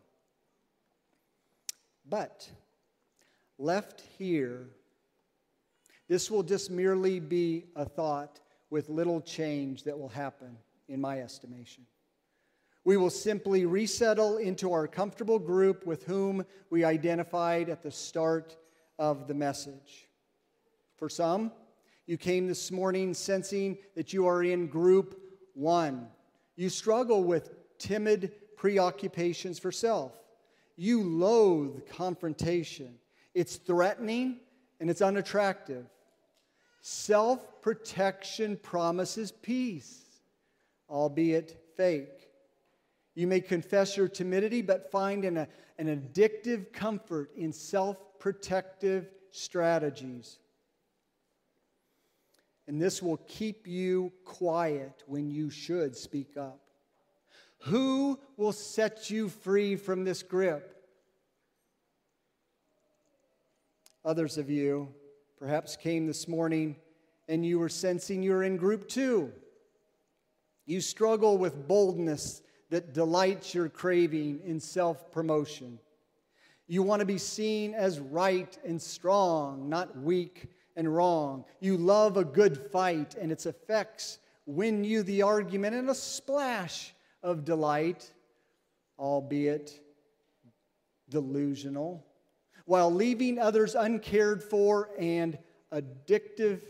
But 2.09 2.49
left 3.59 4.03
here, 4.19 4.69
this 6.09 6.31
will 6.31 6.43
just 6.43 6.71
merely 6.71 7.19
be 7.21 7.65
a 7.75 7.85
thought 7.85 8.41
with 8.71 8.89
little 8.89 9.21
change 9.21 9.85
that 9.85 9.99
will 9.99 10.09
happen, 10.09 10.57
in 10.89 11.01
my 11.01 11.21
estimation. 11.21 11.85
We 12.85 12.97
will 12.97 13.11
simply 13.11 13.67
resettle 13.67 14.37
into 14.39 14.73
our 14.73 14.87
comfortable 14.87 15.41
group 15.41 15.85
with 15.85 16.05
whom 16.05 16.47
we 16.71 16.85
identified 16.85 17.69
at 17.69 17.83
the 17.83 17.91
start 17.91 18.57
of 18.99 19.27
the 19.27 19.35
message. 19.35 20.09
For 20.97 21.09
some, 21.09 21.51
you 22.07 22.17
came 22.17 22.47
this 22.47 22.71
morning 22.71 23.13
sensing 23.15 23.79
that 23.97 24.13
you 24.13 24.27
are 24.27 24.45
in 24.45 24.69
group 24.69 25.21
one. 25.55 26.07
You 26.55 26.69
struggle 26.69 27.25
with 27.25 27.51
timid 27.79 28.33
preoccupations 28.57 29.59
for 29.59 29.73
self. 29.73 30.13
You 30.77 31.03
loathe 31.03 31.89
confrontation. 31.89 32.95
It's 33.35 33.57
threatening 33.57 34.39
and 34.81 34.91
it's 34.91 35.03
unattractive. 35.03 35.87
Self 36.81 37.61
protection 37.63 38.57
promises 38.59 39.33
peace, 39.33 40.05
albeit 40.89 41.61
fake. 41.77 42.29
You 43.15 43.27
may 43.27 43.41
confess 43.41 43.97
your 43.97 44.09
timidity, 44.09 44.63
but 44.63 44.91
find 44.91 45.25
an, 45.25 45.47
an 45.79 45.87
addictive 45.87 46.73
comfort 46.73 47.31
in 47.37 47.53
self 47.53 47.97
protective 48.19 49.09
strategies. 49.31 50.39
And 52.69 52.81
this 52.81 53.03
will 53.03 53.19
keep 53.29 53.67
you 53.67 54.13
quiet 54.25 55.03
when 55.07 55.31
you 55.31 55.51
should 55.51 55.97
speak 55.97 56.37
up. 56.37 56.66
Who 57.65 58.19
will 58.37 58.53
set 58.53 59.11
you 59.11 59.29
free 59.29 59.77
from 59.77 60.05
this 60.05 60.23
grip? 60.23 60.73
Others 64.05 64.39
of 64.39 64.49
you 64.49 64.95
perhaps 65.39 65.77
came 65.77 66.07
this 66.07 66.29
morning 66.29 66.77
and 67.29 67.45
you 67.45 67.59
were 67.59 67.69
sensing 67.69 68.23
you're 68.23 68.45
in 68.45 68.57
group 68.57 68.89
two. 68.89 69.33
You 70.65 70.81
struggle 70.81 71.39
with 71.39 71.67
boldness 71.67 72.43
that 72.71 72.93
delights 72.93 73.55
your 73.55 73.69
craving 73.69 74.41
in 74.45 74.61
self 74.61 75.11
promotion. 75.11 75.79
You 76.69 76.83
want 76.83 77.01
to 77.01 77.07
be 77.07 77.19
seen 77.19 77.75
as 77.75 78.01
right 78.01 78.57
and 78.65 78.83
strong, 78.83 79.69
not 79.69 79.97
weak 80.01 80.49
and 80.75 80.93
wrong. 80.93 81.45
You 81.61 81.77
love 81.77 82.17
a 82.17 82.25
good 82.25 82.59
fight, 82.73 83.15
and 83.15 83.31
its 83.31 83.47
effects 83.47 84.19
win 84.47 84.83
you 84.83 85.03
the 85.05 85.23
argument 85.23 85.77
in 85.77 85.89
a 85.89 85.95
splash 85.95 86.93
of 87.23 87.45
delight, 87.45 88.11
albeit 88.99 89.81
delusional, 91.09 92.05
while 92.65 92.93
leaving 92.93 93.39
others 93.39 93.75
uncared 93.75 94.43
for 94.43 94.91
and 94.99 95.39
addictive 95.73 96.61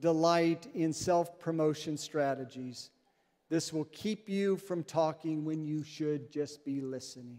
delight 0.00 0.66
in 0.74 0.92
self 0.92 1.38
promotion 1.38 1.96
strategies. 1.96 2.90
This 3.48 3.72
will 3.72 3.84
keep 3.86 4.28
you 4.28 4.56
from 4.56 4.82
talking 4.82 5.44
when 5.44 5.64
you 5.64 5.82
should 5.84 6.30
just 6.32 6.64
be 6.64 6.80
listening. 6.80 7.38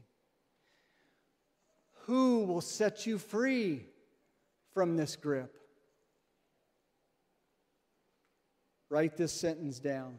Who 2.05 2.43
will 2.43 2.61
set 2.61 3.05
you 3.05 3.17
free 3.17 3.85
from 4.73 4.97
this 4.97 5.15
grip? 5.15 5.57
Write 8.89 9.17
this 9.17 9.31
sentence 9.31 9.79
down. 9.79 10.17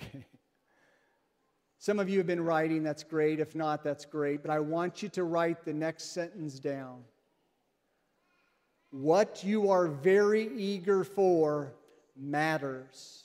Okay. 0.00 0.24
Some 1.78 1.98
of 1.98 2.08
you 2.08 2.18
have 2.18 2.26
been 2.26 2.44
writing, 2.44 2.82
that's 2.82 3.02
great. 3.02 3.40
If 3.40 3.54
not, 3.54 3.82
that's 3.82 4.04
great. 4.04 4.42
But 4.42 4.50
I 4.50 4.60
want 4.60 5.02
you 5.02 5.08
to 5.10 5.24
write 5.24 5.64
the 5.64 5.72
next 5.72 6.12
sentence 6.12 6.58
down. 6.58 7.02
What 8.90 9.42
you 9.44 9.70
are 9.70 9.86
very 9.86 10.50
eager 10.56 11.04
for 11.04 11.72
matters. 12.16 13.24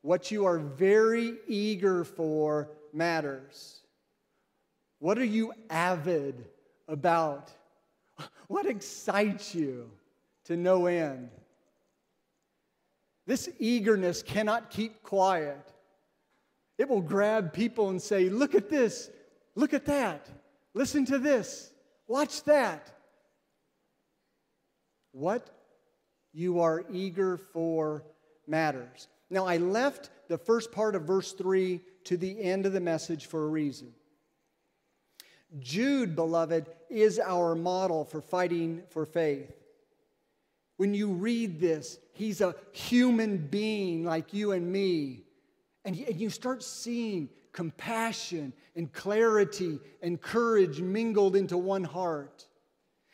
What 0.00 0.30
you 0.30 0.46
are 0.46 0.58
very 0.58 1.34
eager 1.46 2.04
for 2.04 2.70
matters. 2.92 3.80
What 4.98 5.18
are 5.18 5.24
you 5.24 5.52
avid 5.68 6.46
about? 6.88 7.50
What 8.46 8.66
excites 8.66 9.54
you 9.54 9.90
to 10.44 10.56
no 10.56 10.86
end? 10.86 11.30
This 13.26 13.48
eagerness 13.58 14.22
cannot 14.22 14.70
keep 14.70 15.02
quiet. 15.02 15.72
It 16.76 16.88
will 16.88 17.00
grab 17.00 17.52
people 17.52 17.88
and 17.90 18.00
say, 18.00 18.28
Look 18.28 18.54
at 18.54 18.68
this, 18.68 19.10
look 19.54 19.72
at 19.72 19.86
that, 19.86 20.28
listen 20.74 21.04
to 21.06 21.18
this, 21.18 21.72
watch 22.06 22.42
that. 22.44 22.90
What 25.12 25.48
you 26.32 26.60
are 26.60 26.84
eager 26.90 27.36
for 27.36 28.02
matters. 28.46 29.08
Now, 29.30 29.46
I 29.46 29.56
left 29.58 30.10
the 30.28 30.38
first 30.38 30.72
part 30.72 30.94
of 30.94 31.02
verse 31.02 31.32
3 31.32 31.80
to 32.04 32.16
the 32.16 32.42
end 32.42 32.66
of 32.66 32.72
the 32.72 32.80
message 32.80 33.26
for 33.26 33.44
a 33.44 33.48
reason. 33.48 33.94
Jude, 35.60 36.16
beloved, 36.16 36.66
is 36.90 37.20
our 37.20 37.54
model 37.54 38.04
for 38.04 38.20
fighting 38.20 38.82
for 38.90 39.06
faith. 39.06 39.63
When 40.76 40.94
you 40.94 41.12
read 41.12 41.60
this, 41.60 41.98
he's 42.12 42.40
a 42.40 42.54
human 42.72 43.36
being 43.38 44.04
like 44.04 44.32
you 44.34 44.52
and 44.52 44.70
me. 44.70 45.22
And 45.84 45.96
you 45.96 46.30
start 46.30 46.62
seeing 46.62 47.28
compassion 47.52 48.52
and 48.74 48.92
clarity 48.92 49.78
and 50.02 50.20
courage 50.20 50.80
mingled 50.80 51.36
into 51.36 51.56
one 51.56 51.84
heart. 51.84 52.46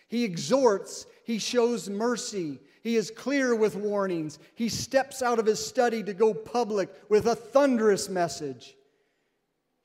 He 0.08 0.24
exhorts, 0.24 1.06
he 1.24 1.38
shows 1.38 1.88
mercy, 1.88 2.58
he 2.82 2.96
is 2.96 3.10
clear 3.10 3.54
with 3.54 3.76
warnings. 3.76 4.38
He 4.54 4.68
steps 4.68 5.22
out 5.22 5.38
of 5.38 5.46
his 5.46 5.64
study 5.64 6.02
to 6.02 6.14
go 6.14 6.32
public 6.32 6.88
with 7.08 7.26
a 7.26 7.34
thunderous 7.34 8.08
message. 8.08 8.74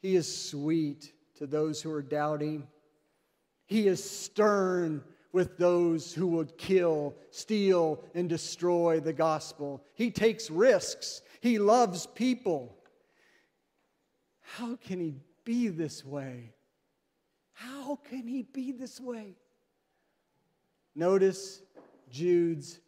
He 0.01 0.15
is 0.15 0.49
sweet 0.49 1.11
to 1.35 1.45
those 1.45 1.81
who 1.81 1.91
are 1.91 2.01
doubting. 2.01 2.67
He 3.65 3.87
is 3.87 4.01
stern 4.07 5.03
with 5.35 5.57
those 5.57 6.13
who 6.13 6.27
would 6.27 6.57
kill, 6.57 7.13
steal, 7.29 8.01
and 8.13 8.29
destroy 8.29 9.01
the 9.01 9.11
gospel. 9.11 9.83
He 9.93 10.09
takes 10.09 10.49
risks. 10.49 11.21
He 11.41 11.59
loves 11.59 12.05
people. 12.05 12.73
How 14.39 14.77
can 14.77 14.97
he 14.97 15.15
be 15.43 15.67
this 15.67 16.05
way? 16.05 16.53
How 17.51 17.99
can 18.09 18.25
he 18.29 18.43
be 18.43 18.71
this 18.71 19.01
way? 19.01 19.35
Notice 20.95 21.61
Jude's 22.09 22.79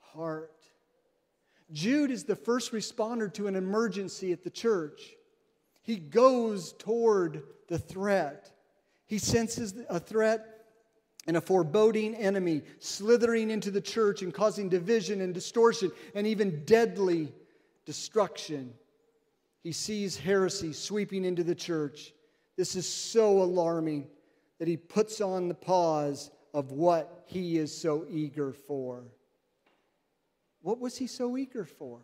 heart. 0.00 0.64
Jude 1.72 2.10
is 2.10 2.24
the 2.24 2.34
first 2.34 2.72
responder 2.72 3.32
to 3.34 3.46
an 3.46 3.54
emergency 3.54 4.32
at 4.32 4.42
the 4.42 4.50
church. 4.50 5.14
He 5.82 5.98
goes 5.98 6.72
toward 6.72 7.44
the 7.68 7.78
threat. 7.78 8.50
He 9.06 9.18
senses 9.18 9.76
a 9.88 10.00
threat 10.00 10.51
and 11.26 11.36
a 11.36 11.40
foreboding 11.40 12.14
enemy 12.14 12.62
slithering 12.78 13.50
into 13.50 13.70
the 13.70 13.80
church 13.80 14.22
and 14.22 14.34
causing 14.34 14.68
division 14.68 15.20
and 15.20 15.32
distortion 15.32 15.92
and 16.14 16.26
even 16.26 16.64
deadly 16.64 17.32
destruction. 17.86 18.72
He 19.62 19.72
sees 19.72 20.16
heresy 20.16 20.72
sweeping 20.72 21.24
into 21.24 21.44
the 21.44 21.54
church. 21.54 22.12
This 22.56 22.74
is 22.74 22.88
so 22.88 23.42
alarming 23.42 24.08
that 24.58 24.68
he 24.68 24.76
puts 24.76 25.20
on 25.20 25.48
the 25.48 25.54
pause 25.54 26.30
of 26.52 26.72
what 26.72 27.24
he 27.26 27.58
is 27.58 27.76
so 27.76 28.04
eager 28.10 28.52
for. 28.52 29.04
What 30.60 30.80
was 30.80 30.96
he 30.96 31.06
so 31.06 31.36
eager 31.36 31.64
for? 31.64 32.00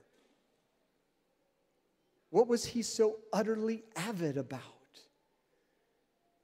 What 2.30 2.48
was 2.48 2.64
he 2.64 2.82
so 2.82 3.16
utterly 3.32 3.84
avid 3.96 4.36
about? 4.36 4.62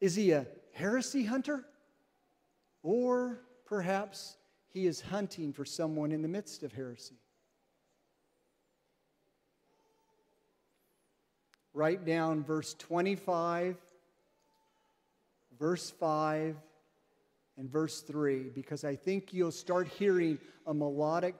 Is 0.00 0.14
he 0.14 0.32
a 0.32 0.46
heresy 0.72 1.24
hunter? 1.24 1.64
Or 2.84 3.40
perhaps 3.64 4.36
he 4.68 4.86
is 4.86 5.00
hunting 5.00 5.52
for 5.52 5.64
someone 5.64 6.12
in 6.12 6.22
the 6.22 6.28
midst 6.28 6.62
of 6.62 6.72
heresy? 6.72 7.16
Write 11.72 12.04
down 12.04 12.44
verse 12.44 12.74
25, 12.74 13.76
verse 15.58 15.90
5, 15.90 16.56
and 17.56 17.70
verse 17.70 18.00
3, 18.02 18.50
because 18.54 18.84
I 18.84 18.96
think 18.96 19.32
you'll 19.32 19.50
start 19.50 19.88
hearing 19.88 20.38
a 20.66 20.74
melodic 20.74 21.36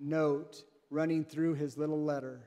note 0.00 0.64
running 0.90 1.24
through 1.24 1.54
his 1.54 1.78
little 1.78 2.02
letter, 2.02 2.40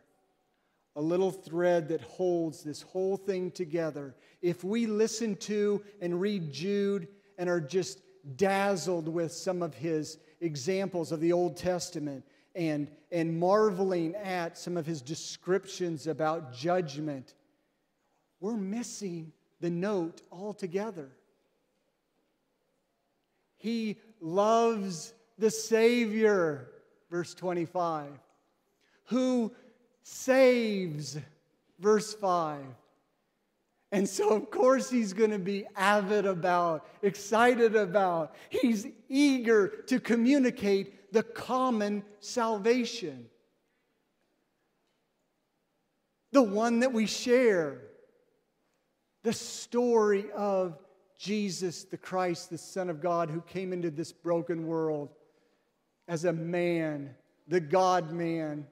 a 0.95 1.01
little 1.01 1.31
thread 1.31 1.87
that 1.89 2.01
holds 2.01 2.61
this 2.61 2.81
whole 2.81 3.15
thing 3.15 3.51
together. 3.51 4.15
If 4.41 4.63
we 4.63 4.85
listen 4.85 5.37
to 5.37 5.81
and 6.01 6.19
read 6.19 6.51
Jude 6.51 7.07
and 7.37 7.49
are 7.49 7.61
just 7.61 7.99
dazzled 8.35 9.07
with 9.07 9.31
some 9.31 9.61
of 9.61 9.73
his 9.73 10.17
examples 10.41 11.11
of 11.11 11.19
the 11.19 11.33
Old 11.33 11.57
Testament 11.57 12.25
and, 12.55 12.87
and 13.11 13.39
marveling 13.39 14.15
at 14.15 14.57
some 14.57 14.77
of 14.77 14.85
his 14.85 15.01
descriptions 15.01 16.07
about 16.07 16.53
judgment, 16.53 17.33
we're 18.39 18.57
missing 18.57 19.31
the 19.59 19.69
note 19.69 20.21
altogether. 20.31 21.09
He 23.57 23.97
loves 24.21 25.13
the 25.37 25.49
Savior 25.49 26.69
verse 27.09 27.33
25. 27.33 28.07
Who 29.05 29.51
saves, 30.03 31.17
verse 31.79 32.13
5. 32.13 32.59
And 33.91 34.07
so, 34.07 34.35
of 34.35 34.51
course, 34.51 34.89
he's 34.89 35.13
going 35.13 35.31
to 35.31 35.39
be 35.39 35.65
avid 35.75 36.25
about, 36.25 36.87
excited 37.01 37.75
about. 37.75 38.35
He's 38.49 38.85
eager 39.07 39.69
to 39.87 39.99
communicate 39.99 41.13
the 41.13 41.23
common 41.23 42.03
salvation, 42.19 43.27
the 46.33 46.41
one 46.41 46.81
that 46.81 46.91
we 46.91 47.05
share, 47.05 47.81
the 49.23 49.31
story 49.31 50.25
of 50.35 50.77
Jesus 51.17 51.85
the 51.85 51.97
Christ, 51.97 52.49
the 52.49 52.57
Son 52.57 52.89
of 52.89 53.01
God, 53.01 53.29
who 53.29 53.41
came 53.41 53.73
into 53.73 53.89
this 53.89 54.11
broken 54.11 54.67
world 54.67 55.09
as 56.07 56.25
a 56.25 56.33
man, 56.33 57.15
the 57.47 57.59
God 57.59 58.11
man, 58.11 58.67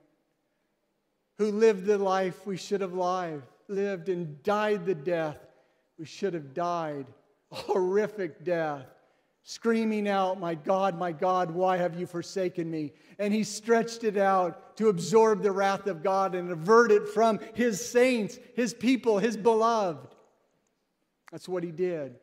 who 1.37 1.51
lived 1.51 1.85
the 1.85 1.97
life 1.97 2.45
we 2.45 2.57
should 2.57 2.81
have 2.81 2.93
lived 2.93 3.43
and 3.67 4.41
died 4.43 4.85
the 4.85 4.95
death 4.95 5.39
we 5.97 6.05
should 6.05 6.33
have 6.33 6.53
died, 6.53 7.05
a 7.51 7.55
horrific 7.55 8.43
death, 8.43 8.85
screaming 9.43 10.07
out, 10.07 10.39
My 10.39 10.55
God, 10.55 10.97
my 10.97 11.11
God, 11.11 11.51
why 11.51 11.77
have 11.77 11.97
you 11.97 12.05
forsaken 12.05 12.69
me? 12.69 12.93
And 13.17 13.33
he 13.33 13.43
stretched 13.43 14.03
it 14.03 14.17
out 14.17 14.75
to 14.77 14.89
absorb 14.89 15.41
the 15.41 15.51
wrath 15.51 15.87
of 15.87 16.03
God 16.03 16.35
and 16.35 16.51
avert 16.51 16.91
it 16.91 17.07
from 17.07 17.39
his 17.53 17.85
saints, 17.85 18.39
his 18.55 18.73
people, 18.73 19.19
his 19.19 19.37
beloved. 19.37 20.15
That's 21.31 21.47
what 21.47 21.63
he 21.63 21.71
did. 21.71 22.15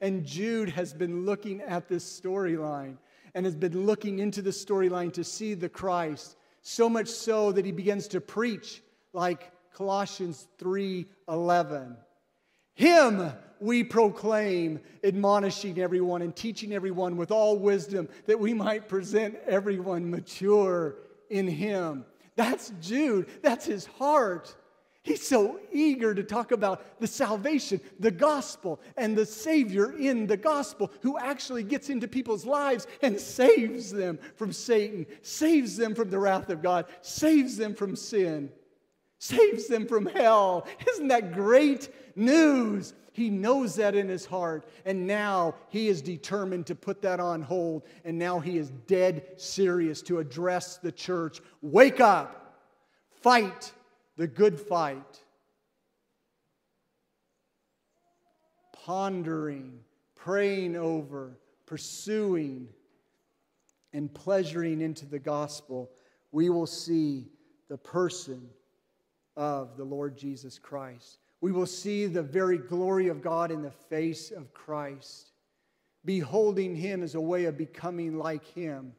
And 0.00 0.24
Jude 0.24 0.70
has 0.70 0.92
been 0.92 1.24
looking 1.24 1.60
at 1.60 1.88
this 1.88 2.20
storyline 2.20 2.96
and 3.34 3.46
has 3.46 3.54
been 3.54 3.86
looking 3.86 4.18
into 4.18 4.42
the 4.42 4.50
storyline 4.50 5.12
to 5.14 5.24
see 5.24 5.54
the 5.54 5.68
Christ, 5.68 6.36
so 6.60 6.88
much 6.88 7.08
so 7.08 7.52
that 7.52 7.64
he 7.64 7.72
begins 7.72 8.08
to 8.08 8.20
preach 8.20 8.82
like 9.14 9.51
Colossians 9.74 10.46
3:11. 10.58 11.96
Him 12.74 13.32
we 13.60 13.84
proclaim, 13.84 14.80
admonishing 15.04 15.78
everyone 15.78 16.22
and 16.22 16.34
teaching 16.34 16.72
everyone 16.72 17.16
with 17.16 17.30
all 17.30 17.58
wisdom, 17.58 18.08
that 18.26 18.40
we 18.40 18.52
might 18.52 18.88
present 18.88 19.36
everyone 19.46 20.10
mature 20.10 20.96
in 21.30 21.46
Him. 21.46 22.04
That's 22.34 22.72
Jude, 22.80 23.28
that's 23.42 23.66
his 23.66 23.86
heart. 23.86 24.54
He's 25.04 25.26
so 25.26 25.58
eager 25.72 26.14
to 26.14 26.22
talk 26.22 26.52
about 26.52 27.00
the 27.00 27.08
salvation, 27.08 27.80
the 27.98 28.12
gospel, 28.12 28.80
and 28.96 29.16
the 29.16 29.26
Savior 29.26 29.92
in 29.92 30.28
the 30.28 30.36
gospel 30.36 30.92
who 31.02 31.18
actually 31.18 31.64
gets 31.64 31.90
into 31.90 32.06
people's 32.06 32.46
lives 32.46 32.86
and 33.02 33.18
saves 33.18 33.90
them 33.90 34.20
from 34.36 34.52
Satan, 34.52 35.06
saves 35.22 35.76
them 35.76 35.96
from 35.96 36.08
the 36.08 36.20
wrath 36.20 36.50
of 36.50 36.62
God, 36.62 36.86
saves 37.00 37.56
them 37.56 37.74
from 37.74 37.96
sin, 37.96 38.52
saves 39.22 39.68
them 39.68 39.86
from 39.86 40.06
hell. 40.06 40.66
Isn't 40.90 41.08
that 41.08 41.32
great 41.32 41.88
news? 42.16 42.92
He 43.12 43.30
knows 43.30 43.76
that 43.76 43.94
in 43.94 44.08
his 44.08 44.26
heart, 44.26 44.66
and 44.84 45.06
now 45.06 45.54
he 45.68 45.86
is 45.86 46.02
determined 46.02 46.66
to 46.66 46.74
put 46.74 47.02
that 47.02 47.20
on 47.20 47.40
hold, 47.40 47.84
and 48.04 48.18
now 48.18 48.40
he 48.40 48.58
is 48.58 48.70
dead 48.88 49.24
serious 49.36 50.02
to 50.02 50.18
address 50.18 50.78
the 50.78 50.90
church. 50.90 51.40
Wake 51.60 52.00
up, 52.00 52.56
fight 53.20 53.72
the 54.16 54.26
good 54.26 54.58
fight. 54.58 55.22
Pondering, 58.72 59.78
praying 60.16 60.74
over, 60.74 61.38
pursuing, 61.64 62.66
and 63.92 64.12
pleasuring 64.12 64.80
into 64.80 65.06
the 65.06 65.20
gospel, 65.20 65.92
we 66.32 66.50
will 66.50 66.66
see 66.66 67.28
the 67.68 67.78
person 67.78 68.48
of 69.36 69.76
the 69.76 69.84
Lord 69.84 70.16
Jesus 70.16 70.58
Christ 70.58 71.18
we 71.42 71.50
will 71.50 71.66
see 71.66 72.06
the 72.06 72.22
very 72.22 72.56
glory 72.56 73.08
of 73.08 73.20
God 73.20 73.50
in 73.50 73.62
the 73.62 73.72
face 73.90 74.30
of 74.30 74.54
Christ. 74.54 75.32
Beholding 76.04 76.76
Him 76.76 77.02
as 77.02 77.16
a 77.16 77.20
way 77.20 77.44
of 77.46 77.58
becoming 77.58 78.16
like 78.16 78.44
Him. 78.54 78.92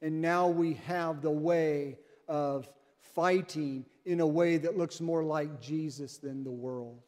And 0.00 0.22
now 0.22 0.46
we 0.46 0.74
have 0.86 1.20
the 1.20 1.30
way 1.30 1.98
of 2.28 2.68
fighting 3.14 3.84
in 4.04 4.20
a 4.20 4.26
way 4.26 4.58
that 4.58 4.78
looks 4.78 5.00
more 5.00 5.24
like 5.24 5.60
Jesus 5.60 6.18
than 6.18 6.44
the 6.44 6.52
world. 6.52 7.02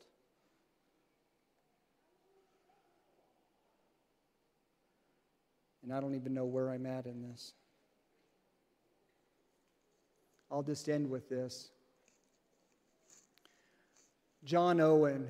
And 5.85 5.93
I 5.93 6.01
don't 6.01 6.17
even 6.17 6.35
know 6.35 6.47
where 6.47 6.69
I'm 6.69 6.85
at 6.85 7.07
in 7.07 7.23
this. 7.23 7.53
I'll 10.51 10.65
just 10.65 10.89
end 10.89 11.09
with 11.09 11.29
this. 11.29 11.71
John 14.45 14.81
Owen 14.81 15.29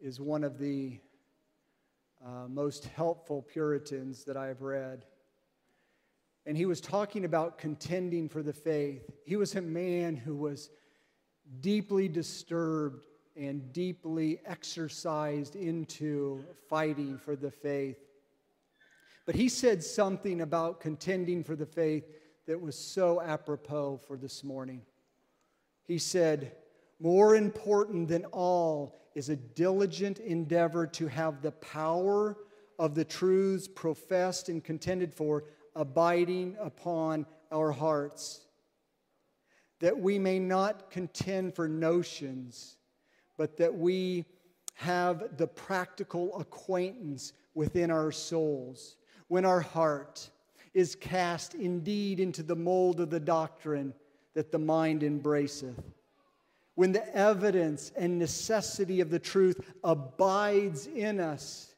is 0.00 0.20
one 0.20 0.44
of 0.44 0.58
the 0.58 1.00
uh, 2.24 2.46
most 2.48 2.84
helpful 2.84 3.42
Puritans 3.42 4.22
that 4.24 4.36
I've 4.36 4.62
read. 4.62 5.04
And 6.46 6.56
he 6.56 6.64
was 6.64 6.80
talking 6.80 7.24
about 7.24 7.58
contending 7.58 8.28
for 8.28 8.42
the 8.42 8.52
faith. 8.52 9.10
He 9.24 9.34
was 9.34 9.56
a 9.56 9.60
man 9.60 10.14
who 10.14 10.36
was 10.36 10.70
deeply 11.60 12.06
disturbed 12.06 13.06
and 13.36 13.72
deeply 13.72 14.40
exercised 14.46 15.56
into 15.56 16.44
fighting 16.68 17.18
for 17.18 17.34
the 17.34 17.50
faith. 17.50 17.98
But 19.26 19.34
he 19.34 19.48
said 19.48 19.82
something 19.82 20.42
about 20.42 20.80
contending 20.80 21.42
for 21.42 21.56
the 21.56 21.66
faith 21.66 22.04
that 22.46 22.60
was 22.60 22.78
so 22.78 23.20
apropos 23.20 23.96
for 24.06 24.16
this 24.16 24.44
morning. 24.44 24.82
He 25.82 25.98
said, 25.98 26.52
more 27.04 27.36
important 27.36 28.08
than 28.08 28.24
all 28.32 28.96
is 29.14 29.28
a 29.28 29.36
diligent 29.36 30.20
endeavor 30.20 30.86
to 30.86 31.06
have 31.06 31.42
the 31.42 31.52
power 31.52 32.38
of 32.78 32.94
the 32.94 33.04
truths 33.04 33.68
professed 33.68 34.48
and 34.48 34.64
contended 34.64 35.12
for 35.12 35.44
abiding 35.76 36.56
upon 36.58 37.26
our 37.52 37.70
hearts, 37.70 38.46
that 39.80 39.96
we 39.96 40.18
may 40.18 40.38
not 40.38 40.90
contend 40.90 41.54
for 41.54 41.68
notions, 41.68 42.78
but 43.36 43.58
that 43.58 43.74
we 43.74 44.24
have 44.72 45.36
the 45.36 45.46
practical 45.46 46.34
acquaintance 46.40 47.34
within 47.54 47.90
our 47.90 48.10
souls. 48.10 48.96
When 49.28 49.44
our 49.44 49.60
heart 49.60 50.30
is 50.72 50.94
cast 50.94 51.54
indeed 51.54 52.18
into 52.18 52.42
the 52.42 52.56
mold 52.56 52.98
of 52.98 53.10
the 53.10 53.20
doctrine 53.20 53.92
that 54.32 54.50
the 54.50 54.58
mind 54.58 55.02
embraceth 55.02 55.93
when 56.74 56.92
the 56.92 57.14
evidence 57.14 57.92
and 57.96 58.18
necessity 58.18 59.00
of 59.00 59.10
the 59.10 59.18
truth 59.18 59.60
abides 59.82 60.86
in 60.86 61.20
us, 61.20 61.74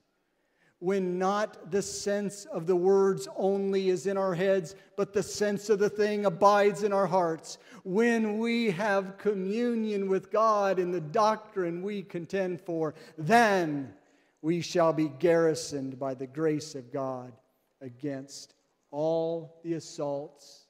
when 0.79 1.19
not 1.19 1.71
the 1.71 1.83
sense 1.83 2.45
of 2.47 2.67
the 2.67 2.77
words 2.77 3.27
only 3.37 3.89
is 3.89 4.07
in 4.07 4.19
our 4.19 4.35
heads, 4.35 4.75
but 4.97 5.13
the 5.13 5.23
sense 5.23 5.71
of 5.71 5.79
the 5.79 5.89
thing 5.89 6.27
abides 6.27 6.83
in 6.83 6.93
our 6.93 7.07
hearts, 7.07 7.59
when 7.83 8.39
we 8.39 8.71
have 8.71 9.17
communion 9.17 10.09
with 10.09 10.31
God 10.31 10.79
in 10.79 10.91
the 10.91 11.01
doctrine 11.01 11.83
we 11.83 12.03
contend 12.03 12.61
for, 12.61 12.95
then 13.17 13.95
we 14.43 14.61
shall 14.61 14.93
be 14.93 15.09
garrisoned 15.09 15.99
by 15.99 16.15
the 16.15 16.27
grace 16.27 16.75
of 16.75 16.93
God 16.93 17.33
against 17.81 18.55
all 18.91 19.61
the 19.65 19.75
assaults 19.75 20.67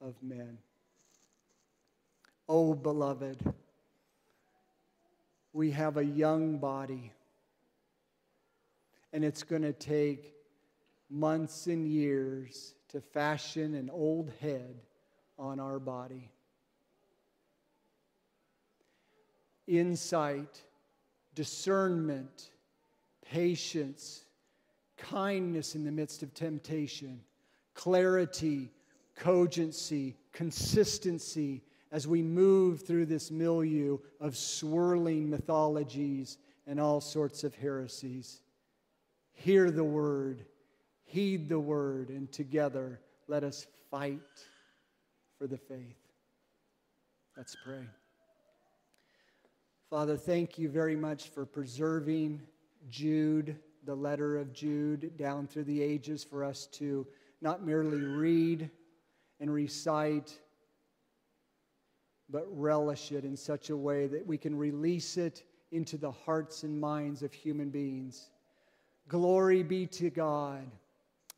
of 0.00 0.14
men. 0.22 0.58
Oh, 2.48 2.74
beloved, 2.74 3.38
we 5.52 5.70
have 5.70 5.96
a 5.96 6.04
young 6.04 6.58
body, 6.58 7.12
and 9.12 9.24
it's 9.24 9.42
going 9.42 9.62
to 9.62 9.72
take 9.72 10.34
months 11.08 11.68
and 11.68 11.86
years 11.86 12.74
to 12.88 13.00
fashion 13.00 13.74
an 13.74 13.88
old 13.88 14.30
head 14.40 14.82
on 15.38 15.58
our 15.58 15.78
body. 15.78 16.30
Insight, 19.66 20.60
discernment, 21.34 22.50
patience, 23.24 24.24
kindness 24.98 25.74
in 25.74 25.84
the 25.84 25.92
midst 25.92 26.22
of 26.22 26.34
temptation, 26.34 27.20
clarity, 27.72 28.70
cogency, 29.16 30.16
consistency 30.32 31.62
as 31.94 32.08
we 32.08 32.24
move 32.24 32.82
through 32.82 33.06
this 33.06 33.30
milieu 33.30 33.96
of 34.20 34.36
swirling 34.36 35.30
mythologies 35.30 36.38
and 36.66 36.80
all 36.80 37.00
sorts 37.00 37.44
of 37.44 37.54
heresies. 37.54 38.40
Hear 39.32 39.70
the 39.70 39.84
word, 39.84 40.44
heed 41.04 41.48
the 41.48 41.60
word, 41.60 42.08
and 42.08 42.30
together 42.32 42.98
let 43.28 43.44
us 43.44 43.68
fight 43.92 44.18
for 45.38 45.46
the 45.46 45.56
faith. 45.56 46.00
Let's 47.36 47.56
pray. 47.64 47.86
Father, 49.88 50.16
thank 50.16 50.58
you 50.58 50.68
very 50.68 50.96
much 50.96 51.28
for 51.28 51.46
preserving 51.46 52.42
Jude, 52.90 53.56
the 53.84 53.94
letter 53.94 54.36
of 54.36 54.52
Jude, 54.52 55.16
down 55.16 55.46
through 55.46 55.64
the 55.64 55.80
ages 55.80 56.24
for 56.24 56.42
us 56.42 56.66
to 56.72 57.06
not 57.40 57.64
merely 57.64 58.02
read 58.02 58.68
and 59.38 59.54
recite 59.54 60.40
but 62.34 62.48
relish 62.50 63.12
it 63.12 63.24
in 63.24 63.36
such 63.36 63.70
a 63.70 63.76
way 63.76 64.08
that 64.08 64.26
we 64.26 64.36
can 64.36 64.58
release 64.58 65.16
it 65.16 65.44
into 65.70 65.96
the 65.96 66.10
hearts 66.10 66.64
and 66.64 66.80
minds 66.80 67.22
of 67.22 67.32
human 67.32 67.70
beings. 67.70 68.28
Glory 69.06 69.62
be 69.62 69.86
to 69.86 70.10
God. 70.10 70.66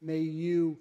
May 0.01 0.21
you 0.21 0.79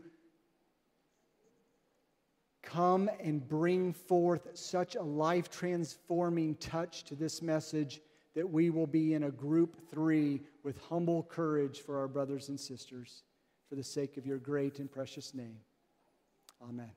come 2.61 3.09
and 3.20 3.45
bring 3.45 3.91
forth 3.91 4.47
such 4.53 4.95
a 4.95 5.03
life 5.03 5.49
transforming 5.49 6.55
touch 6.55 7.03
to 7.03 7.16
this 7.16 7.41
message 7.41 7.99
that 8.36 8.49
we 8.49 8.70
will 8.70 8.88
be 8.88 9.16
in 9.16 9.24
a 9.24 9.32
group 9.32 9.76
three 9.91 10.39
with 10.63 10.80
humble 10.88 11.24
courage 11.24 11.82
for 11.82 11.99
our 11.99 12.07
brothers 12.07 12.47
and 12.47 12.57
sisters 12.57 13.24
for 13.68 13.76
the 13.76 13.84
sake 13.84 14.16
of 14.16 14.26
your 14.26 14.38
great 14.38 14.80
and 14.80 14.89
precious 14.89 15.34
name. 15.34 15.57
Amen. 16.63 16.91